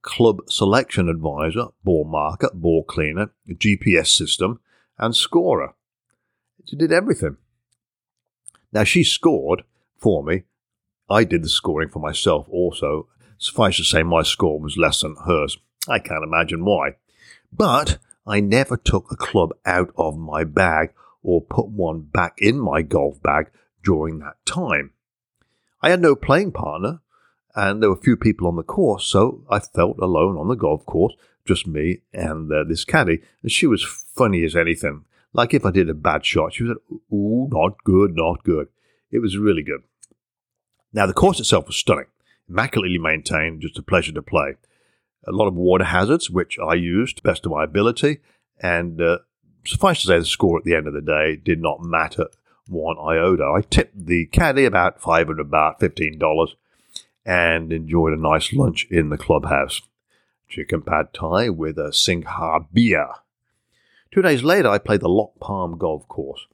club 0.02 0.40
selection 0.48 1.08
advisor, 1.08 1.66
ball 1.84 2.04
marker, 2.04 2.50
ball 2.52 2.84
cleaner, 2.84 3.30
GPS 3.48 4.08
system, 4.08 4.60
and 4.98 5.14
scorer. 5.14 5.74
She 6.66 6.76
did 6.76 6.92
everything. 6.92 7.36
Now, 8.72 8.84
she 8.84 9.02
scored 9.02 9.64
for 9.96 10.22
me. 10.22 10.42
I 11.08 11.24
did 11.24 11.42
the 11.42 11.48
scoring 11.48 11.88
for 11.88 12.00
myself 12.00 12.46
also. 12.50 13.08
Suffice 13.38 13.76
to 13.78 13.84
say, 13.84 14.02
my 14.02 14.22
score 14.22 14.60
was 14.60 14.76
less 14.76 15.00
than 15.00 15.16
hers. 15.26 15.56
I 15.88 15.98
can't 15.98 16.24
imagine 16.24 16.64
why. 16.64 16.96
But 17.52 17.98
I 18.26 18.40
never 18.40 18.76
took 18.76 19.10
a 19.10 19.16
club 19.16 19.54
out 19.64 19.90
of 19.96 20.18
my 20.18 20.44
bag 20.44 20.92
or 21.22 21.40
put 21.40 21.68
one 21.68 22.00
back 22.00 22.34
in 22.38 22.58
my 22.58 22.82
golf 22.82 23.22
bag 23.22 23.50
during 23.82 24.18
that 24.18 24.44
time. 24.44 24.92
I 25.80 25.90
had 25.90 26.02
no 26.02 26.14
playing 26.14 26.52
partner, 26.52 27.00
and 27.58 27.82
there 27.82 27.90
were 27.90 27.96
few 27.96 28.16
people 28.16 28.46
on 28.46 28.54
the 28.54 28.62
course, 28.62 29.04
so 29.04 29.42
I 29.50 29.58
felt 29.58 29.98
alone 29.98 30.36
on 30.36 30.46
the 30.46 30.54
golf 30.54 30.86
course, 30.86 31.14
just 31.44 31.66
me 31.66 32.02
and 32.12 32.52
uh, 32.52 32.62
this 32.68 32.84
caddy, 32.84 33.20
and 33.42 33.50
she 33.50 33.66
was 33.66 33.82
funny 33.82 34.44
as 34.44 34.54
anything. 34.54 35.04
Like 35.32 35.52
if 35.52 35.66
I 35.66 35.72
did 35.72 35.90
a 35.90 35.94
bad 35.94 36.24
shot, 36.24 36.54
she 36.54 36.62
was 36.62 36.76
like, 36.76 37.00
ooh, 37.12 37.48
not 37.50 37.82
good, 37.82 38.14
not 38.14 38.44
good. 38.44 38.68
It 39.10 39.18
was 39.18 39.36
really 39.36 39.64
good. 39.64 39.82
Now, 40.92 41.06
the 41.06 41.12
course 41.12 41.40
itself 41.40 41.66
was 41.66 41.76
stunning, 41.76 42.06
immaculately 42.48 42.98
maintained, 42.98 43.62
just 43.62 43.78
a 43.78 43.82
pleasure 43.82 44.12
to 44.12 44.22
play. 44.22 44.54
A 45.26 45.32
lot 45.32 45.48
of 45.48 45.54
water 45.54 45.84
hazards, 45.84 46.30
which 46.30 46.58
I 46.60 46.74
used 46.74 47.24
best 47.24 47.44
of 47.44 47.50
my 47.52 47.64
ability, 47.64 48.20
and 48.62 49.00
uh, 49.02 49.18
suffice 49.66 50.00
to 50.02 50.06
say, 50.06 50.18
the 50.18 50.24
score 50.24 50.58
at 50.58 50.64
the 50.64 50.76
end 50.76 50.86
of 50.86 50.94
the 50.94 51.00
day 51.00 51.34
did 51.34 51.60
not 51.60 51.82
matter 51.82 52.26
one 52.68 52.96
iota. 52.98 53.44
I 53.44 53.62
tipped 53.62 54.06
the 54.06 54.26
caddy 54.26 54.64
about 54.64 55.02
five 55.02 55.26
hundred 55.26 55.40
about 55.40 55.80
fifteen 55.80 56.18
dollars, 56.18 56.54
and 57.28 57.70
enjoyed 57.70 58.14
a 58.14 58.20
nice 58.20 58.54
lunch 58.54 58.86
in 58.90 59.10
the 59.10 59.18
clubhouse. 59.18 59.82
Chicken 60.48 60.80
pad 60.80 61.12
thai 61.12 61.50
with 61.50 61.76
a 61.76 61.92
Singha 61.92 62.60
beer. 62.72 63.08
Two 64.10 64.22
days 64.22 64.42
later, 64.42 64.70
I 64.70 64.78
played 64.78 65.02
the 65.02 65.10
Loch 65.10 65.38
Palm 65.38 65.76
Golf 65.76 66.08
Course. 66.08 66.46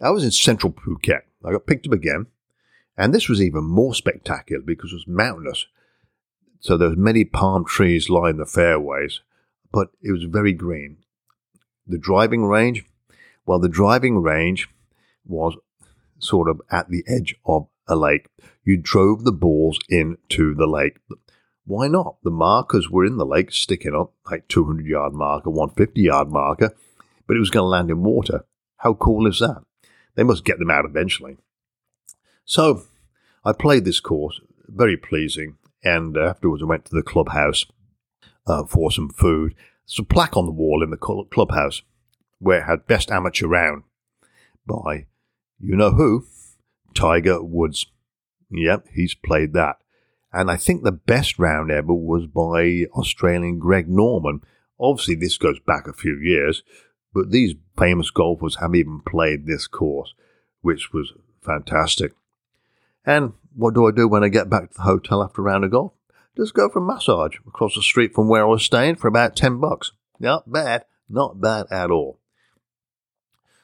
I 0.00 0.10
was 0.10 0.24
in 0.24 0.32
central 0.32 0.72
Phuket. 0.72 1.20
I 1.44 1.52
got 1.52 1.66
picked 1.66 1.86
up 1.86 1.92
again, 1.92 2.26
and 2.98 3.14
this 3.14 3.28
was 3.28 3.40
even 3.40 3.62
more 3.62 3.94
spectacular 3.94 4.62
because 4.62 4.90
it 4.90 4.96
was 4.96 5.06
mountainous. 5.06 5.66
So 6.58 6.76
there 6.76 6.88
was 6.88 6.98
many 6.98 7.24
palm 7.24 7.64
trees 7.64 8.10
lining 8.10 8.38
the 8.38 8.46
fairways, 8.46 9.20
but 9.70 9.90
it 10.02 10.10
was 10.10 10.24
very 10.24 10.52
green. 10.52 10.96
The 11.86 11.98
driving 11.98 12.44
range, 12.44 12.84
well, 13.46 13.60
the 13.60 13.68
driving 13.68 14.20
range 14.20 14.68
was 15.24 15.56
sort 16.18 16.50
of 16.50 16.60
at 16.68 16.88
the 16.88 17.04
edge 17.06 17.36
of 17.46 17.68
a 17.90 17.96
lake. 17.96 18.28
You 18.64 18.76
drove 18.76 19.24
the 19.24 19.32
balls 19.32 19.78
into 19.88 20.54
the 20.54 20.66
lake. 20.66 20.98
Why 21.66 21.88
not? 21.88 22.16
The 22.22 22.30
markers 22.30 22.88
were 22.90 23.04
in 23.04 23.16
the 23.16 23.26
lake 23.26 23.52
sticking 23.52 23.94
up, 23.94 24.14
like 24.30 24.48
200 24.48 24.86
yard 24.86 25.12
marker, 25.12 25.50
150 25.50 26.00
yard 26.00 26.28
marker, 26.30 26.74
but 27.26 27.36
it 27.36 27.40
was 27.40 27.50
going 27.50 27.64
to 27.64 27.68
land 27.68 27.90
in 27.90 28.02
water. 28.02 28.44
How 28.78 28.94
cool 28.94 29.26
is 29.26 29.40
that? 29.40 29.62
They 30.14 30.22
must 30.22 30.44
get 30.44 30.58
them 30.58 30.70
out 30.70 30.84
eventually. 30.84 31.36
So 32.44 32.84
I 33.44 33.52
played 33.52 33.84
this 33.84 34.00
course, 34.00 34.40
very 34.66 34.96
pleasing, 34.96 35.56
and 35.84 36.16
afterwards 36.16 36.62
I 36.62 36.66
went 36.66 36.86
to 36.86 36.94
the 36.94 37.02
clubhouse 37.02 37.66
uh, 38.46 38.64
for 38.64 38.90
some 38.90 39.10
food. 39.10 39.54
There's 39.86 39.98
a 40.00 40.04
plaque 40.04 40.36
on 40.36 40.46
the 40.46 40.52
wall 40.52 40.82
in 40.82 40.90
the 40.90 40.96
clubhouse 40.96 41.82
where 42.38 42.60
it 42.60 42.66
had 42.66 42.86
Best 42.86 43.10
Amateur 43.10 43.46
Round 43.46 43.84
by 44.66 45.06
you 45.60 45.76
know 45.76 45.90
who? 45.90 46.24
Tiger 47.00 47.42
Woods. 47.42 47.86
Yep, 48.50 48.88
he's 48.92 49.14
played 49.14 49.54
that. 49.54 49.76
And 50.32 50.50
I 50.50 50.56
think 50.56 50.82
the 50.82 50.92
best 50.92 51.38
round 51.38 51.70
ever 51.70 51.94
was 51.94 52.26
by 52.26 52.84
Australian 52.92 53.58
Greg 53.58 53.88
Norman. 53.88 54.42
Obviously, 54.78 55.14
this 55.14 55.38
goes 55.38 55.58
back 55.60 55.86
a 55.86 55.94
few 55.94 56.18
years, 56.18 56.62
but 57.14 57.30
these 57.30 57.54
famous 57.78 58.10
golfers 58.10 58.56
have 58.56 58.74
even 58.74 59.00
played 59.00 59.46
this 59.46 59.66
course, 59.66 60.14
which 60.60 60.92
was 60.92 61.14
fantastic. 61.42 62.12
And 63.06 63.32
what 63.56 63.72
do 63.72 63.88
I 63.88 63.92
do 63.92 64.06
when 64.06 64.22
I 64.22 64.28
get 64.28 64.50
back 64.50 64.70
to 64.70 64.76
the 64.76 64.82
hotel 64.82 65.22
after 65.22 65.40
a 65.40 65.44
round 65.44 65.64
of 65.64 65.70
golf? 65.70 65.92
Just 66.36 66.54
go 66.54 66.68
for 66.68 66.80
a 66.80 66.82
massage 66.82 67.36
across 67.48 67.74
the 67.74 67.82
street 67.82 68.14
from 68.14 68.28
where 68.28 68.42
I 68.42 68.48
was 68.48 68.62
staying 68.62 68.96
for 68.96 69.08
about 69.08 69.36
10 69.36 69.58
bucks. 69.58 69.92
Not 70.18 70.52
bad. 70.52 70.84
Not 71.08 71.40
bad 71.40 71.66
at 71.70 71.90
all. 71.90 72.18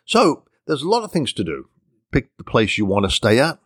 So, 0.06 0.44
there's 0.66 0.82
a 0.82 0.88
lot 0.88 1.04
of 1.04 1.12
things 1.12 1.32
to 1.34 1.44
do 1.44 1.68
pick 2.16 2.34
the 2.38 2.44
place 2.44 2.78
you 2.78 2.86
want 2.86 3.04
to 3.04 3.10
stay 3.10 3.38
at, 3.38 3.58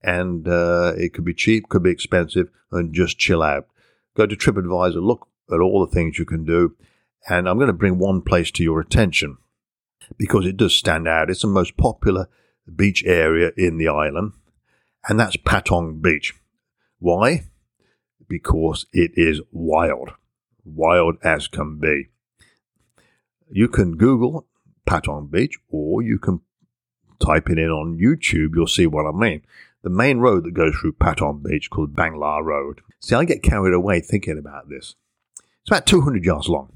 and 0.00 0.46
uh, 0.46 0.92
it 0.96 1.12
could 1.12 1.24
be 1.24 1.34
cheap, 1.34 1.68
could 1.68 1.82
be 1.82 1.90
expensive, 1.90 2.48
and 2.70 2.94
just 2.94 3.18
chill 3.18 3.42
out. 3.42 3.66
Go 4.16 4.26
to 4.26 4.36
TripAdvisor, 4.36 5.02
look 5.02 5.26
at 5.50 5.58
all 5.58 5.84
the 5.84 5.92
things 5.92 6.16
you 6.16 6.24
can 6.24 6.44
do, 6.44 6.76
and 7.28 7.48
I'm 7.48 7.58
going 7.58 7.66
to 7.66 7.72
bring 7.72 7.98
one 7.98 8.22
place 8.22 8.52
to 8.52 8.62
your 8.62 8.78
attention 8.78 9.38
because 10.16 10.46
it 10.46 10.56
does 10.56 10.72
stand 10.72 11.08
out. 11.08 11.30
It's 11.30 11.42
the 11.42 11.48
most 11.48 11.76
popular 11.76 12.28
beach 12.72 13.02
area 13.04 13.50
in 13.56 13.76
the 13.78 13.88
island, 13.88 14.34
and 15.08 15.18
that's 15.18 15.36
Patong 15.36 16.00
Beach. 16.00 16.32
Why? 17.00 17.48
Because 18.28 18.86
it 18.92 19.10
is 19.14 19.40
wild, 19.50 20.12
wild 20.64 21.16
as 21.24 21.48
can 21.48 21.80
be. 21.80 22.06
You 23.50 23.66
can 23.66 23.96
Google 23.96 24.46
Patong 24.88 25.28
Beach, 25.28 25.58
or 25.68 26.02
you 26.02 26.20
can 26.20 26.42
type 27.18 27.50
it 27.50 27.58
in 27.58 27.70
on 27.70 27.98
YouTube, 27.98 28.50
you'll 28.54 28.66
see 28.66 28.86
what 28.86 29.06
I 29.06 29.12
mean. 29.12 29.42
The 29.82 29.90
main 29.90 30.18
road 30.18 30.44
that 30.44 30.54
goes 30.54 30.74
through 30.74 30.94
Patong 30.94 31.42
Beach 31.42 31.70
called 31.70 31.94
Bangla 31.94 32.42
Road. 32.42 32.80
See, 33.00 33.14
I 33.14 33.24
get 33.24 33.42
carried 33.42 33.74
away 33.74 34.00
thinking 34.00 34.38
about 34.38 34.68
this. 34.68 34.96
It's 35.62 35.70
about 35.70 35.86
200 35.86 36.24
yards 36.24 36.48
long. 36.48 36.72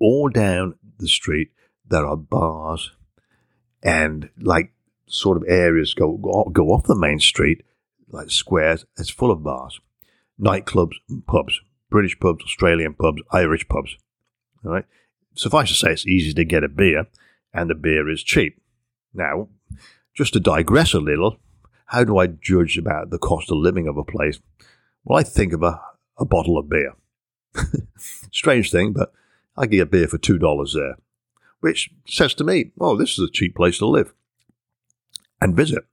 All 0.00 0.28
down 0.28 0.74
the 0.98 1.08
street, 1.08 1.50
there 1.86 2.06
are 2.06 2.16
bars 2.16 2.92
and 3.82 4.30
like 4.40 4.72
sort 5.06 5.36
of 5.36 5.44
areas 5.46 5.94
go 5.94 6.16
go 6.52 6.68
off 6.68 6.84
the 6.84 6.96
main 6.96 7.20
street, 7.20 7.62
like 8.08 8.30
squares. 8.30 8.86
It's 8.98 9.10
full 9.10 9.30
of 9.30 9.42
bars, 9.42 9.80
nightclubs, 10.40 10.94
pubs, 11.26 11.60
British 11.90 12.18
pubs, 12.18 12.44
Australian 12.44 12.94
pubs, 12.94 13.22
Irish 13.30 13.68
pubs. 13.68 13.96
All 14.64 14.72
right. 14.72 14.84
Suffice 15.36 15.68
to 15.68 15.74
say, 15.74 15.92
it's 15.92 16.06
easy 16.06 16.32
to 16.34 16.44
get 16.44 16.64
a 16.64 16.68
beer, 16.68 17.06
and 17.52 17.68
the 17.68 17.74
beer 17.74 18.08
is 18.08 18.22
cheap. 18.22 18.60
Now, 19.14 19.48
just 20.14 20.32
to 20.32 20.40
digress 20.40 20.92
a 20.92 21.00
little, 21.00 21.38
how 21.86 22.04
do 22.04 22.18
I 22.18 22.26
judge 22.26 22.76
about 22.76 23.10
the 23.10 23.18
cost 23.18 23.50
of 23.50 23.58
living 23.58 23.86
of 23.86 23.96
a 23.96 24.04
place? 24.04 24.40
Well, 25.04 25.18
I 25.18 25.22
think 25.22 25.52
of 25.52 25.62
a, 25.62 25.80
a 26.18 26.24
bottle 26.24 26.58
of 26.58 26.68
beer. 26.68 26.94
Strange 28.32 28.70
thing, 28.70 28.92
but 28.92 29.12
I 29.56 29.66
get 29.66 29.80
a 29.80 29.86
beer 29.86 30.08
for 30.08 30.18
$2 30.18 30.74
there, 30.74 30.96
which 31.60 31.90
says 32.06 32.34
to 32.34 32.44
me, 32.44 32.72
oh, 32.80 32.96
this 32.96 33.18
is 33.18 33.28
a 33.28 33.32
cheap 33.32 33.54
place 33.54 33.78
to 33.78 33.86
live 33.86 34.12
and 35.40 35.56
visit. 35.56 35.84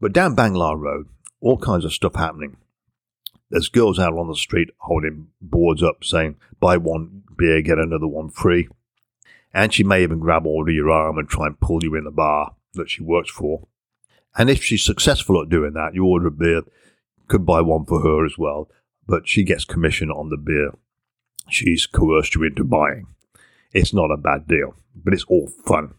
But 0.00 0.12
down 0.12 0.36
Bangla 0.36 0.78
Road, 0.78 1.08
all 1.40 1.58
kinds 1.58 1.84
of 1.84 1.92
stuff 1.92 2.14
happening. 2.14 2.56
There's 3.50 3.68
girls 3.68 3.98
out 3.98 4.16
on 4.16 4.28
the 4.28 4.36
street 4.36 4.70
holding 4.78 5.28
boards 5.40 5.82
up 5.82 6.04
saying, 6.04 6.36
buy 6.60 6.76
one 6.76 7.24
beer, 7.36 7.62
get 7.62 7.78
another 7.78 8.06
one 8.06 8.30
free 8.30 8.68
and 9.52 9.72
she 9.72 9.84
may 9.84 10.02
even 10.02 10.20
grab 10.20 10.42
hold 10.42 10.68
of 10.68 10.74
your 10.74 10.90
arm 10.90 11.18
and 11.18 11.28
try 11.28 11.46
and 11.46 11.60
pull 11.60 11.82
you 11.82 11.94
in 11.94 12.04
the 12.04 12.10
bar 12.10 12.54
that 12.74 12.90
she 12.90 13.02
works 13.02 13.30
for. 13.30 13.66
And 14.36 14.48
if 14.48 14.62
she's 14.62 14.84
successful 14.84 15.42
at 15.42 15.48
doing 15.48 15.72
that, 15.72 15.94
you 15.94 16.04
order 16.04 16.28
a 16.28 16.30
beer, 16.30 16.62
could 17.28 17.44
buy 17.44 17.60
one 17.60 17.84
for 17.84 18.00
her 18.00 18.24
as 18.24 18.38
well, 18.38 18.68
but 19.06 19.28
she 19.28 19.42
gets 19.42 19.64
commission 19.64 20.10
on 20.10 20.28
the 20.28 20.36
beer 20.36 20.72
she's 21.52 21.86
coerced 21.86 22.34
you 22.34 22.44
into 22.44 22.64
buying. 22.64 23.06
It's 23.72 23.94
not 23.94 24.10
a 24.10 24.16
bad 24.16 24.46
deal, 24.46 24.74
but 24.94 25.14
it's 25.14 25.24
all 25.24 25.48
fun. 25.66 25.94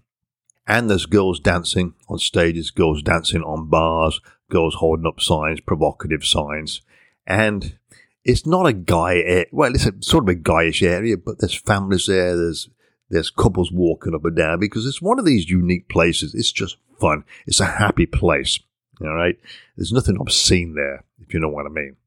And 0.67 0.89
there's 0.89 1.05
girls 1.05 1.39
dancing 1.39 1.93
on 2.07 2.19
stages, 2.19 2.71
girls 2.71 3.01
dancing 3.01 3.41
on 3.43 3.67
bars, 3.69 4.19
girls 4.49 4.75
holding 4.75 5.07
up 5.07 5.19
signs, 5.19 5.59
provocative 5.59 6.23
signs. 6.25 6.81
And 7.25 7.77
it's 8.23 8.45
not 8.45 8.67
a 8.67 8.73
guy, 8.73 9.45
well, 9.51 9.73
it's 9.73 9.85
a 9.85 9.93
sort 10.01 10.25
of 10.25 10.29
a 10.29 10.39
guyish 10.39 10.85
area, 10.87 11.17
but 11.17 11.39
there's 11.39 11.55
families 11.55 12.07
there, 12.07 12.35
there's 12.35 12.69
there's 13.11 13.29
couples 13.29 13.71
walking 13.71 14.15
up 14.15 14.23
and 14.23 14.35
down 14.35 14.59
because 14.59 14.85
it's 14.85 15.01
one 15.01 15.19
of 15.19 15.25
these 15.25 15.49
unique 15.49 15.89
places. 15.89 16.33
It's 16.33 16.51
just 16.51 16.77
fun. 16.99 17.25
It's 17.45 17.59
a 17.59 17.65
happy 17.65 18.05
place. 18.05 18.57
All 19.01 19.13
right. 19.13 19.37
There's 19.75 19.91
nothing 19.91 20.17
obscene 20.19 20.75
there, 20.75 21.03
if 21.21 21.33
you 21.33 21.39
know 21.39 21.49
what 21.49 21.65
I 21.65 21.69
mean. 21.69 21.97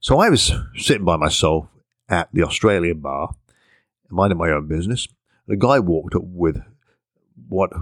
So 0.00 0.18
I 0.18 0.28
was 0.28 0.52
sitting 0.76 1.04
by 1.04 1.16
myself 1.16 1.68
at 2.08 2.28
the 2.32 2.42
Australian 2.42 3.00
bar, 3.00 3.34
minding 4.10 4.38
my 4.38 4.50
own 4.50 4.66
business. 4.66 5.06
And 5.46 5.54
a 5.54 5.64
guy 5.64 5.78
walked 5.78 6.16
up 6.16 6.24
with 6.24 6.60
what 7.48 7.72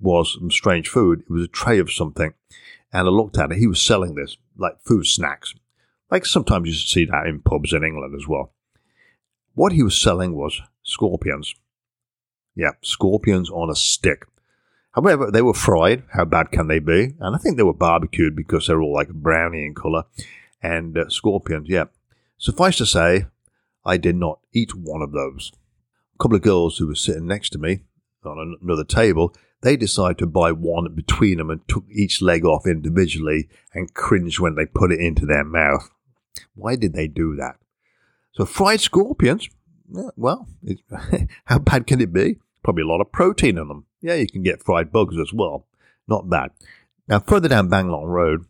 was 0.00 0.34
some 0.34 0.50
strange 0.50 0.88
food. 0.88 1.20
It 1.20 1.30
was 1.30 1.44
a 1.44 1.48
tray 1.48 1.78
of 1.78 1.92
something. 1.92 2.34
And 2.92 3.06
I 3.06 3.10
looked 3.10 3.38
at 3.38 3.52
it. 3.52 3.58
He 3.58 3.68
was 3.68 3.80
selling 3.80 4.16
this, 4.16 4.36
like 4.56 4.80
food 4.84 5.06
snacks, 5.06 5.54
Like 6.10 6.26
sometimes 6.26 6.68
you 6.68 6.74
see 6.74 7.04
that 7.04 7.26
in 7.26 7.40
pubs 7.40 7.72
in 7.72 7.84
England 7.84 8.14
as 8.16 8.26
well. 8.26 8.52
What 9.54 9.72
he 9.72 9.84
was 9.84 10.00
selling 10.00 10.34
was 10.34 10.60
scorpions. 10.82 11.54
Yeah, 12.56 12.72
scorpions 12.82 13.50
on 13.50 13.70
a 13.70 13.74
stick. 13.74 14.26
However, 14.92 15.30
they 15.30 15.42
were 15.42 15.54
fried. 15.54 16.04
How 16.12 16.24
bad 16.24 16.52
can 16.52 16.68
they 16.68 16.78
be? 16.78 17.14
And 17.18 17.34
I 17.34 17.38
think 17.38 17.56
they 17.56 17.64
were 17.64 17.72
barbecued 17.72 18.36
because 18.36 18.66
they're 18.66 18.80
all 18.80 18.94
like 18.94 19.08
brownie 19.08 19.66
in 19.66 19.74
colour. 19.74 20.04
And 20.62 20.96
uh, 20.96 21.08
scorpions, 21.08 21.68
yeah. 21.68 21.84
Suffice 22.38 22.76
to 22.76 22.86
say, 22.86 23.26
I 23.84 23.96
did 23.96 24.16
not 24.16 24.38
eat 24.52 24.74
one 24.74 25.02
of 25.02 25.12
those. 25.12 25.52
A 26.14 26.22
couple 26.22 26.36
of 26.36 26.42
girls 26.42 26.78
who 26.78 26.86
were 26.86 26.94
sitting 26.94 27.26
next 27.26 27.50
to 27.50 27.58
me 27.58 27.80
on 28.24 28.56
another 28.62 28.84
table, 28.84 29.34
they 29.62 29.76
decided 29.76 30.18
to 30.18 30.26
buy 30.26 30.52
one 30.52 30.94
between 30.94 31.38
them 31.38 31.50
and 31.50 31.66
took 31.66 31.84
each 31.90 32.22
leg 32.22 32.44
off 32.44 32.66
individually 32.66 33.48
and 33.72 33.94
cringed 33.94 34.38
when 34.38 34.54
they 34.54 34.66
put 34.66 34.92
it 34.92 35.00
into 35.00 35.26
their 35.26 35.44
mouth. 35.44 35.90
Why 36.54 36.76
did 36.76 36.94
they 36.94 37.08
do 37.08 37.34
that? 37.36 37.56
So 38.32 38.44
fried 38.44 38.80
scorpions, 38.80 39.48
well, 40.16 40.48
how 41.44 41.58
bad 41.58 41.86
can 41.86 42.00
it 42.00 42.12
be? 42.12 42.36
Probably 42.64 42.82
a 42.82 42.86
lot 42.86 43.00
of 43.00 43.12
protein 43.12 43.58
in 43.58 43.68
them. 43.68 43.84
Yeah, 44.00 44.14
you 44.14 44.26
can 44.26 44.42
get 44.42 44.64
fried 44.64 44.90
bugs 44.90 45.16
as 45.18 45.32
well. 45.32 45.66
Not 46.08 46.28
bad. 46.28 46.50
Now, 47.06 47.20
further 47.20 47.48
down 47.48 47.70
Bangla 47.70 48.06
Road, 48.06 48.46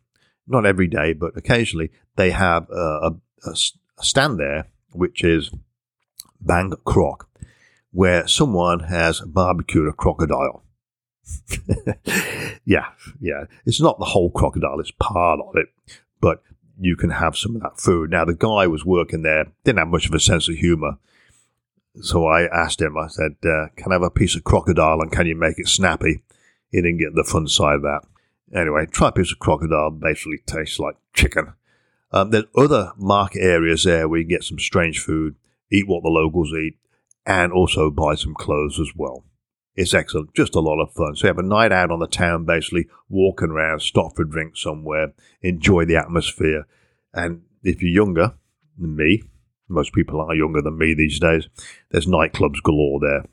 not 0.47 0.65
every 0.65 0.87
day, 0.87 1.13
but 1.13 1.37
occasionally, 1.37 1.91
they 2.17 2.31
have 2.31 2.69
a, 2.71 3.11
a, 3.45 3.51
a 3.51 4.05
stand 4.05 4.39
there, 4.39 4.69
which 4.93 5.25
is 5.25 5.51
Bang 6.41 6.73
Croc, 6.85 7.29
where 7.91 8.27
someone 8.29 8.81
has 8.81 9.21
barbecued 9.21 9.89
a 9.89 9.93
crocodile. 9.93 10.63
yeah, 12.65 12.89
yeah. 13.21 13.45
It's 13.65 13.81
not 13.81 13.99
the 13.99 14.05
whole 14.05 14.31
crocodile, 14.31 14.81
it's 14.81 14.93
part 14.93 15.41
of 15.41 15.57
it, 15.57 15.69
but 16.21 16.43
you 16.79 16.97
can 16.97 17.11
have 17.11 17.37
some 17.37 17.57
of 17.57 17.63
that 17.63 17.81
food. 17.81 18.11
Now, 18.11 18.25
the 18.25 18.35
guy 18.35 18.67
was 18.67 18.85
working 18.85 19.23
there, 19.23 19.47
didn't 19.65 19.79
have 19.79 19.89
much 19.89 20.07
of 20.07 20.15
a 20.15 20.21
sense 20.21 20.49
of 20.49 20.57
humor. 20.57 20.99
So 22.01 22.27
I 22.27 22.47
asked 22.47 22.81
him, 22.81 22.97
I 22.99 23.07
said, 23.09 23.37
uh, 23.45 23.69
Can 23.77 23.93
I 23.93 23.95
have 23.95 24.03
a 24.03 24.11
piece 24.11 24.35
of 24.37 24.45
crocodile 24.45 25.01
and 25.01 25.13
can 25.13 25.27
you 25.27 25.37
make 25.37 25.59
it 25.59 25.69
snappy? 25.69 26.23
He 26.71 26.81
didn't 26.81 26.99
get 26.99 27.15
the 27.15 27.25
fun 27.25 27.47
side 27.47 27.77
of 27.77 27.83
that. 27.83 28.03
Anyway, 28.53 28.87
try 28.87 29.09
a 29.09 29.13
piece 29.13 29.33
of 29.33 29.39
crocodile, 29.39 29.91
basically 29.91 30.39
tastes 30.47 30.79
like 30.79 30.97
chicken. 31.13 31.55
Um, 32.13 32.31
there's 32.31 32.45
other 32.57 32.93
market 32.97 33.43
areas 33.43 33.85
there 33.85 34.09
where 34.09 34.21
you 34.21 34.27
get 34.27 34.45
some 34.45 34.59
strange 34.59 35.01
food, 35.01 35.37
eat 35.71 35.89
what 35.89 36.03
the 36.03 36.09
locals 36.09 36.53
eat, 36.53 36.79
and 37.27 37.53
also 37.53 37.91
buy 37.91 38.15
some 38.15 38.35
clothes 38.35 38.79
as 38.81 38.93
well. 38.95 39.25
It's 39.77 39.95
excellent, 39.95 40.35
just 40.35 40.55
a 40.55 40.61
lot 40.61 40.81
of 40.81 40.93
fun. 40.93 41.17
So 41.17 41.27
you 41.27 41.29
have 41.29 41.39
a 41.39 41.43
night 41.43 41.73
out 41.73 41.91
on 41.91 41.99
the 41.99 42.07
town, 42.07 42.45
basically 42.45 42.87
walking 43.09 43.51
around, 43.51 43.81
stop 43.81 44.15
for 44.15 44.23
a 44.23 44.29
drink 44.29 44.57
somewhere, 44.57 45.13
enjoy 45.43 45.85
the 45.85 45.97
atmosphere. 45.97 46.67
And 47.13 47.43
if 47.65 47.83
you're 47.83 47.91
younger 47.91 48.35
than 48.79 48.95
me, 48.95 49.25
most 49.75 49.93
people 49.93 50.21
are 50.21 50.35
younger 50.35 50.63
than 50.63 50.79
me 50.79 50.95
these 50.95 51.19
days, 51.21 51.49
there's 51.91 52.07
nightclubs 52.07 52.63
galore 52.63 53.01
there. 53.01 53.25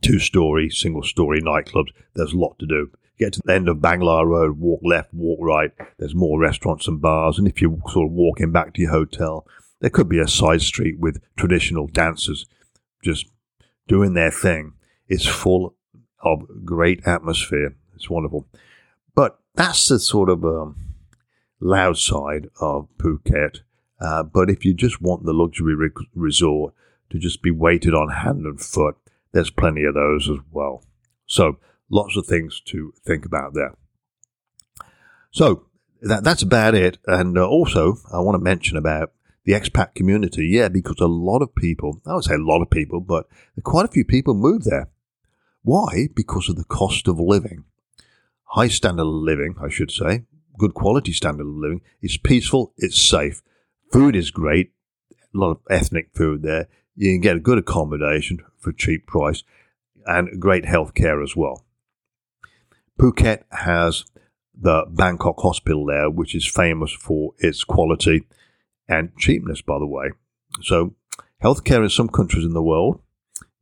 Two 0.00 0.18
story, 0.18 0.70
single 0.70 1.02
story 1.02 1.42
nightclubs. 1.42 1.88
There's 2.14 2.32
a 2.32 2.38
lot 2.38 2.58
to 2.60 2.66
do. 2.66 2.90
Get 3.18 3.32
to 3.32 3.42
the 3.44 3.52
end 3.52 3.68
of 3.68 3.78
Bangla 3.78 4.24
Road, 4.24 4.58
walk 4.60 4.80
left, 4.84 5.12
walk 5.12 5.40
right. 5.42 5.72
There's 5.98 6.14
more 6.14 6.38
restaurants 6.38 6.86
and 6.86 7.00
bars. 7.00 7.38
And 7.38 7.48
if 7.48 7.60
you're 7.60 7.76
sort 7.90 8.06
of 8.06 8.12
walking 8.12 8.52
back 8.52 8.74
to 8.74 8.82
your 8.82 8.92
hotel, 8.92 9.44
there 9.80 9.90
could 9.90 10.08
be 10.08 10.20
a 10.20 10.28
side 10.28 10.62
street 10.62 10.98
with 10.98 11.20
traditional 11.36 11.88
dancers 11.88 12.46
just 13.02 13.26
doing 13.88 14.14
their 14.14 14.30
thing. 14.30 14.74
It's 15.08 15.26
full 15.26 15.74
of 16.22 16.64
great 16.64 17.06
atmosphere. 17.06 17.74
It's 17.96 18.08
wonderful. 18.08 18.46
But 19.14 19.38
that's 19.54 19.88
the 19.88 19.98
sort 19.98 20.30
of 20.30 20.44
um, 20.44 20.76
loud 21.60 21.98
side 21.98 22.48
of 22.60 22.88
Phuket. 22.98 23.60
Uh, 24.00 24.22
but 24.22 24.48
if 24.50 24.64
you 24.64 24.74
just 24.74 25.00
want 25.02 25.24
the 25.24 25.32
luxury 25.32 25.74
re- 25.74 25.90
resort 26.14 26.74
to 27.10 27.18
just 27.18 27.42
be 27.42 27.50
waited 27.50 27.94
on 27.94 28.08
hand 28.10 28.46
and 28.46 28.60
foot, 28.60 28.96
there's 29.32 29.50
plenty 29.50 29.84
of 29.84 29.94
those 29.94 30.28
as 30.28 30.38
well. 30.50 30.84
So 31.26 31.58
lots 31.90 32.16
of 32.16 32.26
things 32.26 32.60
to 32.66 32.92
think 33.04 33.24
about 33.24 33.54
there. 33.54 33.74
So 35.30 35.66
that, 36.02 36.24
that's 36.24 36.42
about 36.42 36.74
it. 36.74 36.98
And 37.06 37.36
uh, 37.36 37.46
also, 37.46 37.98
I 38.12 38.20
want 38.20 38.36
to 38.36 38.42
mention 38.42 38.76
about 38.76 39.12
the 39.44 39.52
expat 39.52 39.94
community. 39.94 40.46
Yeah, 40.46 40.68
because 40.68 41.00
a 41.00 41.06
lot 41.06 41.42
of 41.42 41.54
people, 41.54 42.00
I 42.06 42.14
would 42.14 42.24
say 42.24 42.34
a 42.34 42.38
lot 42.38 42.62
of 42.62 42.70
people, 42.70 43.00
but 43.00 43.26
quite 43.64 43.84
a 43.84 43.92
few 43.92 44.04
people 44.04 44.34
move 44.34 44.64
there. 44.64 44.90
Why? 45.62 46.08
Because 46.14 46.48
of 46.48 46.56
the 46.56 46.64
cost 46.64 47.08
of 47.08 47.18
living. 47.18 47.64
High 48.44 48.68
standard 48.68 49.02
of 49.02 49.08
living, 49.08 49.56
I 49.60 49.68
should 49.68 49.90
say. 49.90 50.24
Good 50.58 50.74
quality 50.74 51.12
standard 51.12 51.46
of 51.46 51.54
living. 51.54 51.82
It's 52.00 52.16
peaceful, 52.16 52.72
it's 52.78 53.00
safe. 53.00 53.42
Food 53.92 54.16
is 54.16 54.30
great. 54.30 54.72
A 55.12 55.38
lot 55.38 55.50
of 55.50 55.60
ethnic 55.70 56.10
food 56.14 56.42
there. 56.42 56.68
You 56.94 57.12
can 57.12 57.20
get 57.20 57.36
a 57.36 57.40
good 57.40 57.58
accommodation 57.58 58.40
for 58.58 58.72
cheap 58.72 59.06
price 59.06 59.42
and 60.06 60.40
great 60.40 60.64
health 60.64 60.94
care 60.94 61.22
as 61.22 61.36
well. 61.36 61.64
Phuket 62.98 63.44
has 63.52 64.04
the 64.60 64.84
Bangkok 64.90 65.38
Hospital 65.40 65.86
there, 65.86 66.10
which 66.10 66.34
is 66.34 66.46
famous 66.46 66.92
for 66.92 67.32
its 67.38 67.62
quality 67.62 68.26
and 68.88 69.16
cheapness, 69.16 69.62
by 69.62 69.78
the 69.78 69.86
way. 69.86 70.10
So, 70.62 70.94
healthcare 71.42 71.84
in 71.84 71.90
some 71.90 72.08
countries 72.08 72.44
in 72.44 72.54
the 72.54 72.62
world, 72.62 73.00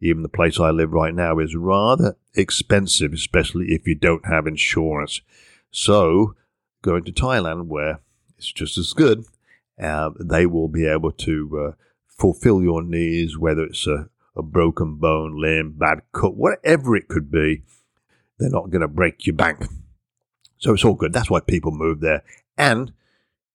even 0.00 0.22
the 0.22 0.28
place 0.28 0.58
I 0.58 0.70
live 0.70 0.92
right 0.92 1.14
now, 1.14 1.38
is 1.38 1.54
rather 1.54 2.16
expensive, 2.34 3.12
especially 3.12 3.66
if 3.68 3.86
you 3.86 3.94
don't 3.94 4.26
have 4.26 4.46
insurance. 4.46 5.20
So, 5.70 6.34
going 6.82 7.04
to 7.04 7.12
Thailand, 7.12 7.66
where 7.66 8.00
it's 8.38 8.52
just 8.52 8.78
as 8.78 8.92
good, 8.94 9.26
uh, 9.82 10.10
they 10.18 10.46
will 10.46 10.68
be 10.68 10.86
able 10.86 11.12
to 11.12 11.66
uh, 11.68 11.72
fulfill 12.08 12.62
your 12.62 12.82
needs, 12.82 13.36
whether 13.38 13.64
it's 13.64 13.86
a, 13.86 14.08
a 14.34 14.42
broken 14.42 14.96
bone, 14.96 15.40
limb, 15.40 15.74
bad 15.76 16.00
cut, 16.12 16.36
whatever 16.36 16.96
it 16.96 17.08
could 17.08 17.30
be 17.30 17.62
they're 18.38 18.50
not 18.50 18.70
going 18.70 18.82
to 18.82 18.88
break 18.88 19.26
your 19.26 19.36
bank. 19.36 19.64
So 20.58 20.72
it's 20.72 20.84
all 20.84 20.94
good. 20.94 21.12
That's 21.12 21.30
why 21.30 21.40
people 21.40 21.72
move 21.72 22.00
there. 22.00 22.22
And 22.56 22.92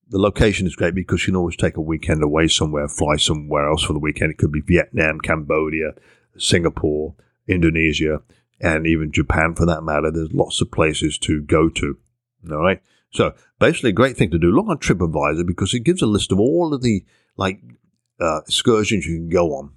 the 0.10 0.20
location 0.20 0.68
is 0.68 0.76
great 0.76 0.96
because 0.96 1.22
you 1.22 1.28
can 1.28 1.36
always 1.36 1.56
take 1.56 1.78
a 1.78 1.82
weekend 1.82 2.24
away 2.24 2.48
somewhere, 2.48 2.88
fly 2.88 3.16
somewhere 3.16 3.70
else 3.70 3.84
for 3.84 3.94
the 3.94 4.00
weekend. 4.00 4.32
It 4.32 4.38
could 4.38 4.52
be 4.52 4.62
Vietnam, 4.62 5.20
Cambodia, 5.20 5.94
Singapore, 6.38 7.16
Indonesia, 7.48 8.22
and 8.60 8.86
even 8.86 9.12
Japan 9.12 9.56
for 9.56 9.66
that 9.66 9.82
matter. 9.82 10.12
There's 10.12 10.34
lots 10.34 10.62
of 10.62 10.72
places 10.72 11.18
to 11.20 11.42
go 11.42 11.70
to. 11.70 11.98
All 12.52 12.58
right. 12.58 12.82
So 13.12 13.34
basically, 13.60 13.92
a 13.92 13.94
great 13.94 14.18
thing 14.18 14.32
to 14.32 14.40
do. 14.40 14.52
Look 14.52 14.68
on 14.68 14.78
TripAdvisor 14.78 15.46
because 15.46 15.74
it 15.74 15.84
gives 15.84 16.02
a 16.02 16.08
list 16.08 16.32
of 16.32 16.40
all 16.40 16.74
of 16.74 16.82
the 16.82 17.06
like 17.36 17.60
uh, 18.20 18.42
excursions 18.42 19.06
you 19.06 19.18
can 19.18 19.30
go 19.30 19.56
on, 19.56 19.72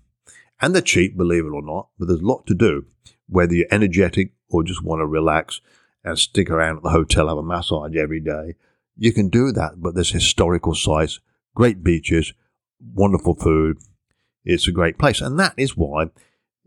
and 0.61 0.75
they're 0.75 0.83
cheap, 0.83 1.17
believe 1.17 1.45
it 1.45 1.51
or 1.55 1.63
not. 1.63 1.89
But 1.99 2.09
there's 2.09 2.21
a 2.21 2.27
lot 2.27 2.47
to 2.47 2.55
do. 2.55 2.87
Whether 3.29 3.55
you're 3.55 3.67
energetic 3.71 4.33
or 4.51 4.63
just 4.63 4.85
want 4.85 5.01
to 5.01 5.07
relax 5.07 5.61
and 6.05 6.19
stick 6.19 6.51
around 6.51 6.77
at 6.77 6.83
the 6.83 6.91
hotel, 6.91 7.29
have 7.29 7.39
a 7.39 7.43
massage 7.43 7.97
every 7.97 8.21
day, 8.21 8.55
you 8.97 9.13
can 9.13 9.29
do 9.29 9.51
that. 9.53 9.73
But 9.77 9.95
there's 9.95 10.11
historical 10.11 10.75
sites, 10.75 11.21
great 11.55 11.83
beaches, 11.83 12.35
wonderful 12.81 13.35
food. 13.35 13.79
It's 14.45 14.69
a 14.69 14.73
great 14.73 14.99
place. 14.99 15.21
And 15.21 15.39
that 15.41 15.55
is 15.57 15.77
why 15.77 16.11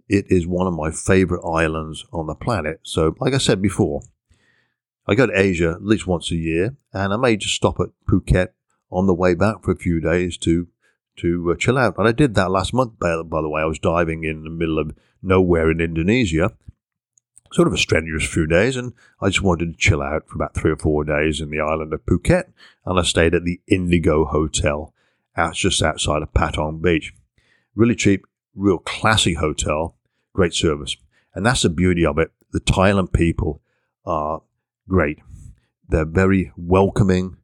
it 0.09 0.25
is 0.29 0.47
one 0.47 0.67
of 0.67 0.73
my 0.73 0.91
favorite 0.91 1.47
islands 1.47 2.05
on 2.11 2.27
the 2.27 2.35
planet. 2.35 2.79
So, 2.83 3.15
like 3.19 3.33
I 3.33 3.37
said 3.37 3.61
before, 3.61 4.01
I 5.07 5.15
go 5.15 5.25
to 5.25 5.39
Asia 5.39 5.71
at 5.71 5.85
least 5.85 6.05
once 6.05 6.31
a 6.31 6.35
year, 6.35 6.75
and 6.91 7.13
I 7.13 7.17
may 7.17 7.37
just 7.37 7.55
stop 7.55 7.79
at 7.79 7.89
Phuket 8.09 8.49
on 8.91 9.07
the 9.07 9.13
way 9.13 9.35
back 9.35 9.63
for 9.63 9.71
a 9.71 9.77
few 9.77 9.99
days 10.01 10.37
to 10.39 10.67
to 11.17 11.51
uh, 11.51 11.55
chill 11.55 11.77
out. 11.77 11.95
And 11.97 12.07
I 12.07 12.11
did 12.11 12.35
that 12.35 12.51
last 12.51 12.73
month, 12.73 12.99
by, 12.99 13.21
by 13.23 13.41
the 13.41 13.49
way. 13.49 13.61
I 13.61 13.65
was 13.65 13.79
diving 13.79 14.23
in 14.23 14.43
the 14.43 14.49
middle 14.49 14.77
of 14.77 14.95
nowhere 15.23 15.71
in 15.71 15.81
Indonesia, 15.81 16.51
sort 17.51 17.67
of 17.67 17.73
a 17.73 17.77
strenuous 17.77 18.27
few 18.27 18.45
days, 18.45 18.75
and 18.75 18.93
I 19.21 19.29
just 19.29 19.41
wanted 19.41 19.71
to 19.71 19.77
chill 19.79 20.01
out 20.01 20.27
for 20.27 20.35
about 20.35 20.53
three 20.53 20.71
or 20.71 20.77
four 20.77 21.03
days 21.03 21.41
in 21.41 21.49
the 21.49 21.59
island 21.59 21.93
of 21.93 22.05
Phuket, 22.05 22.51
and 22.85 22.99
I 22.99 23.03
stayed 23.03 23.33
at 23.33 23.45
the 23.45 23.61
Indigo 23.67 24.25
Hotel, 24.25 24.93
out 25.35 25.55
just 25.55 25.81
outside 25.81 26.21
of 26.21 26.33
Patong 26.33 26.81
Beach. 26.81 27.13
Really 27.75 27.95
cheap, 27.95 28.25
real 28.55 28.79
classy 28.79 29.35
hotel, 29.35 29.95
great 30.33 30.53
service, 30.53 30.97
and 31.33 31.45
that's 31.45 31.63
the 31.63 31.69
beauty 31.69 32.05
of 32.05 32.19
it. 32.19 32.31
The 32.51 32.59
Thailand 32.59 33.11
people 33.13 33.61
are 34.05 34.41
great. 34.87 35.19
They're 35.87 36.05
very 36.05 36.51
welcoming, 36.57 37.37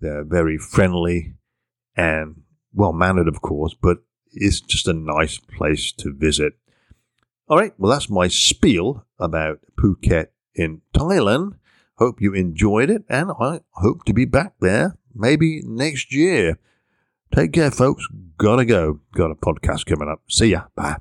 they're 0.00 0.24
very 0.24 0.58
friendly, 0.58 1.34
and 1.96 2.42
well 2.72 2.92
mannered, 2.92 3.28
of 3.28 3.42
course, 3.42 3.74
but 3.74 3.98
it's 4.32 4.60
just 4.60 4.88
a 4.88 4.94
nice 4.94 5.38
place 5.38 5.92
to 5.92 6.12
visit. 6.12 6.54
All 7.48 7.58
right, 7.58 7.74
well, 7.78 7.90
that's 7.90 8.08
my 8.08 8.28
spiel 8.28 9.06
about 9.18 9.60
Phuket 9.78 10.28
in 10.54 10.80
Thailand. 10.94 11.52
Hope 11.96 12.20
you 12.20 12.32
enjoyed 12.32 12.88
it, 12.88 13.04
and 13.08 13.30
I 13.38 13.60
hope 13.72 14.04
to 14.04 14.14
be 14.14 14.24
back 14.24 14.54
there 14.60 14.96
maybe 15.14 15.62
next 15.64 16.14
year. 16.14 16.58
Take 17.34 17.52
care, 17.52 17.70
folks. 17.70 18.06
Gotta 18.38 18.64
go. 18.64 19.00
Got 19.14 19.30
a 19.30 19.34
podcast 19.34 19.86
coming 19.86 20.08
up. 20.08 20.22
See 20.28 20.48
ya. 20.48 20.64
Bye. 20.74 20.96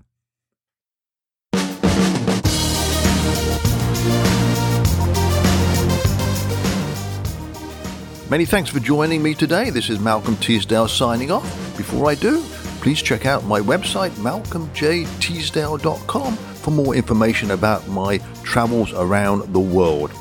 Many 8.31 8.45
thanks 8.45 8.69
for 8.69 8.79
joining 8.79 9.21
me 9.21 9.33
today. 9.33 9.69
This 9.71 9.89
is 9.89 9.99
Malcolm 9.99 10.37
Teasdale 10.37 10.87
signing 10.87 11.31
off. 11.31 11.43
Before 11.75 12.09
I 12.09 12.15
do, 12.15 12.41
please 12.79 13.01
check 13.01 13.25
out 13.25 13.43
my 13.43 13.59
website, 13.59 14.11
malcolmjteasdale.com, 14.11 16.35
for 16.37 16.71
more 16.71 16.95
information 16.95 17.51
about 17.51 17.85
my 17.89 18.19
travels 18.43 18.93
around 18.93 19.51
the 19.51 19.59
world. 19.59 20.13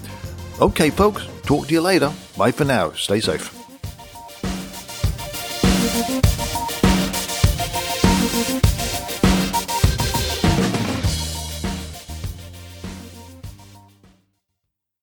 Okay, 0.60 0.90
folks, 0.90 1.28
talk 1.44 1.68
to 1.68 1.72
you 1.72 1.82
later. 1.82 2.12
Bye 2.36 2.50
for 2.50 2.64
now. 2.64 2.90
Stay 2.94 3.20
safe. 3.20 3.56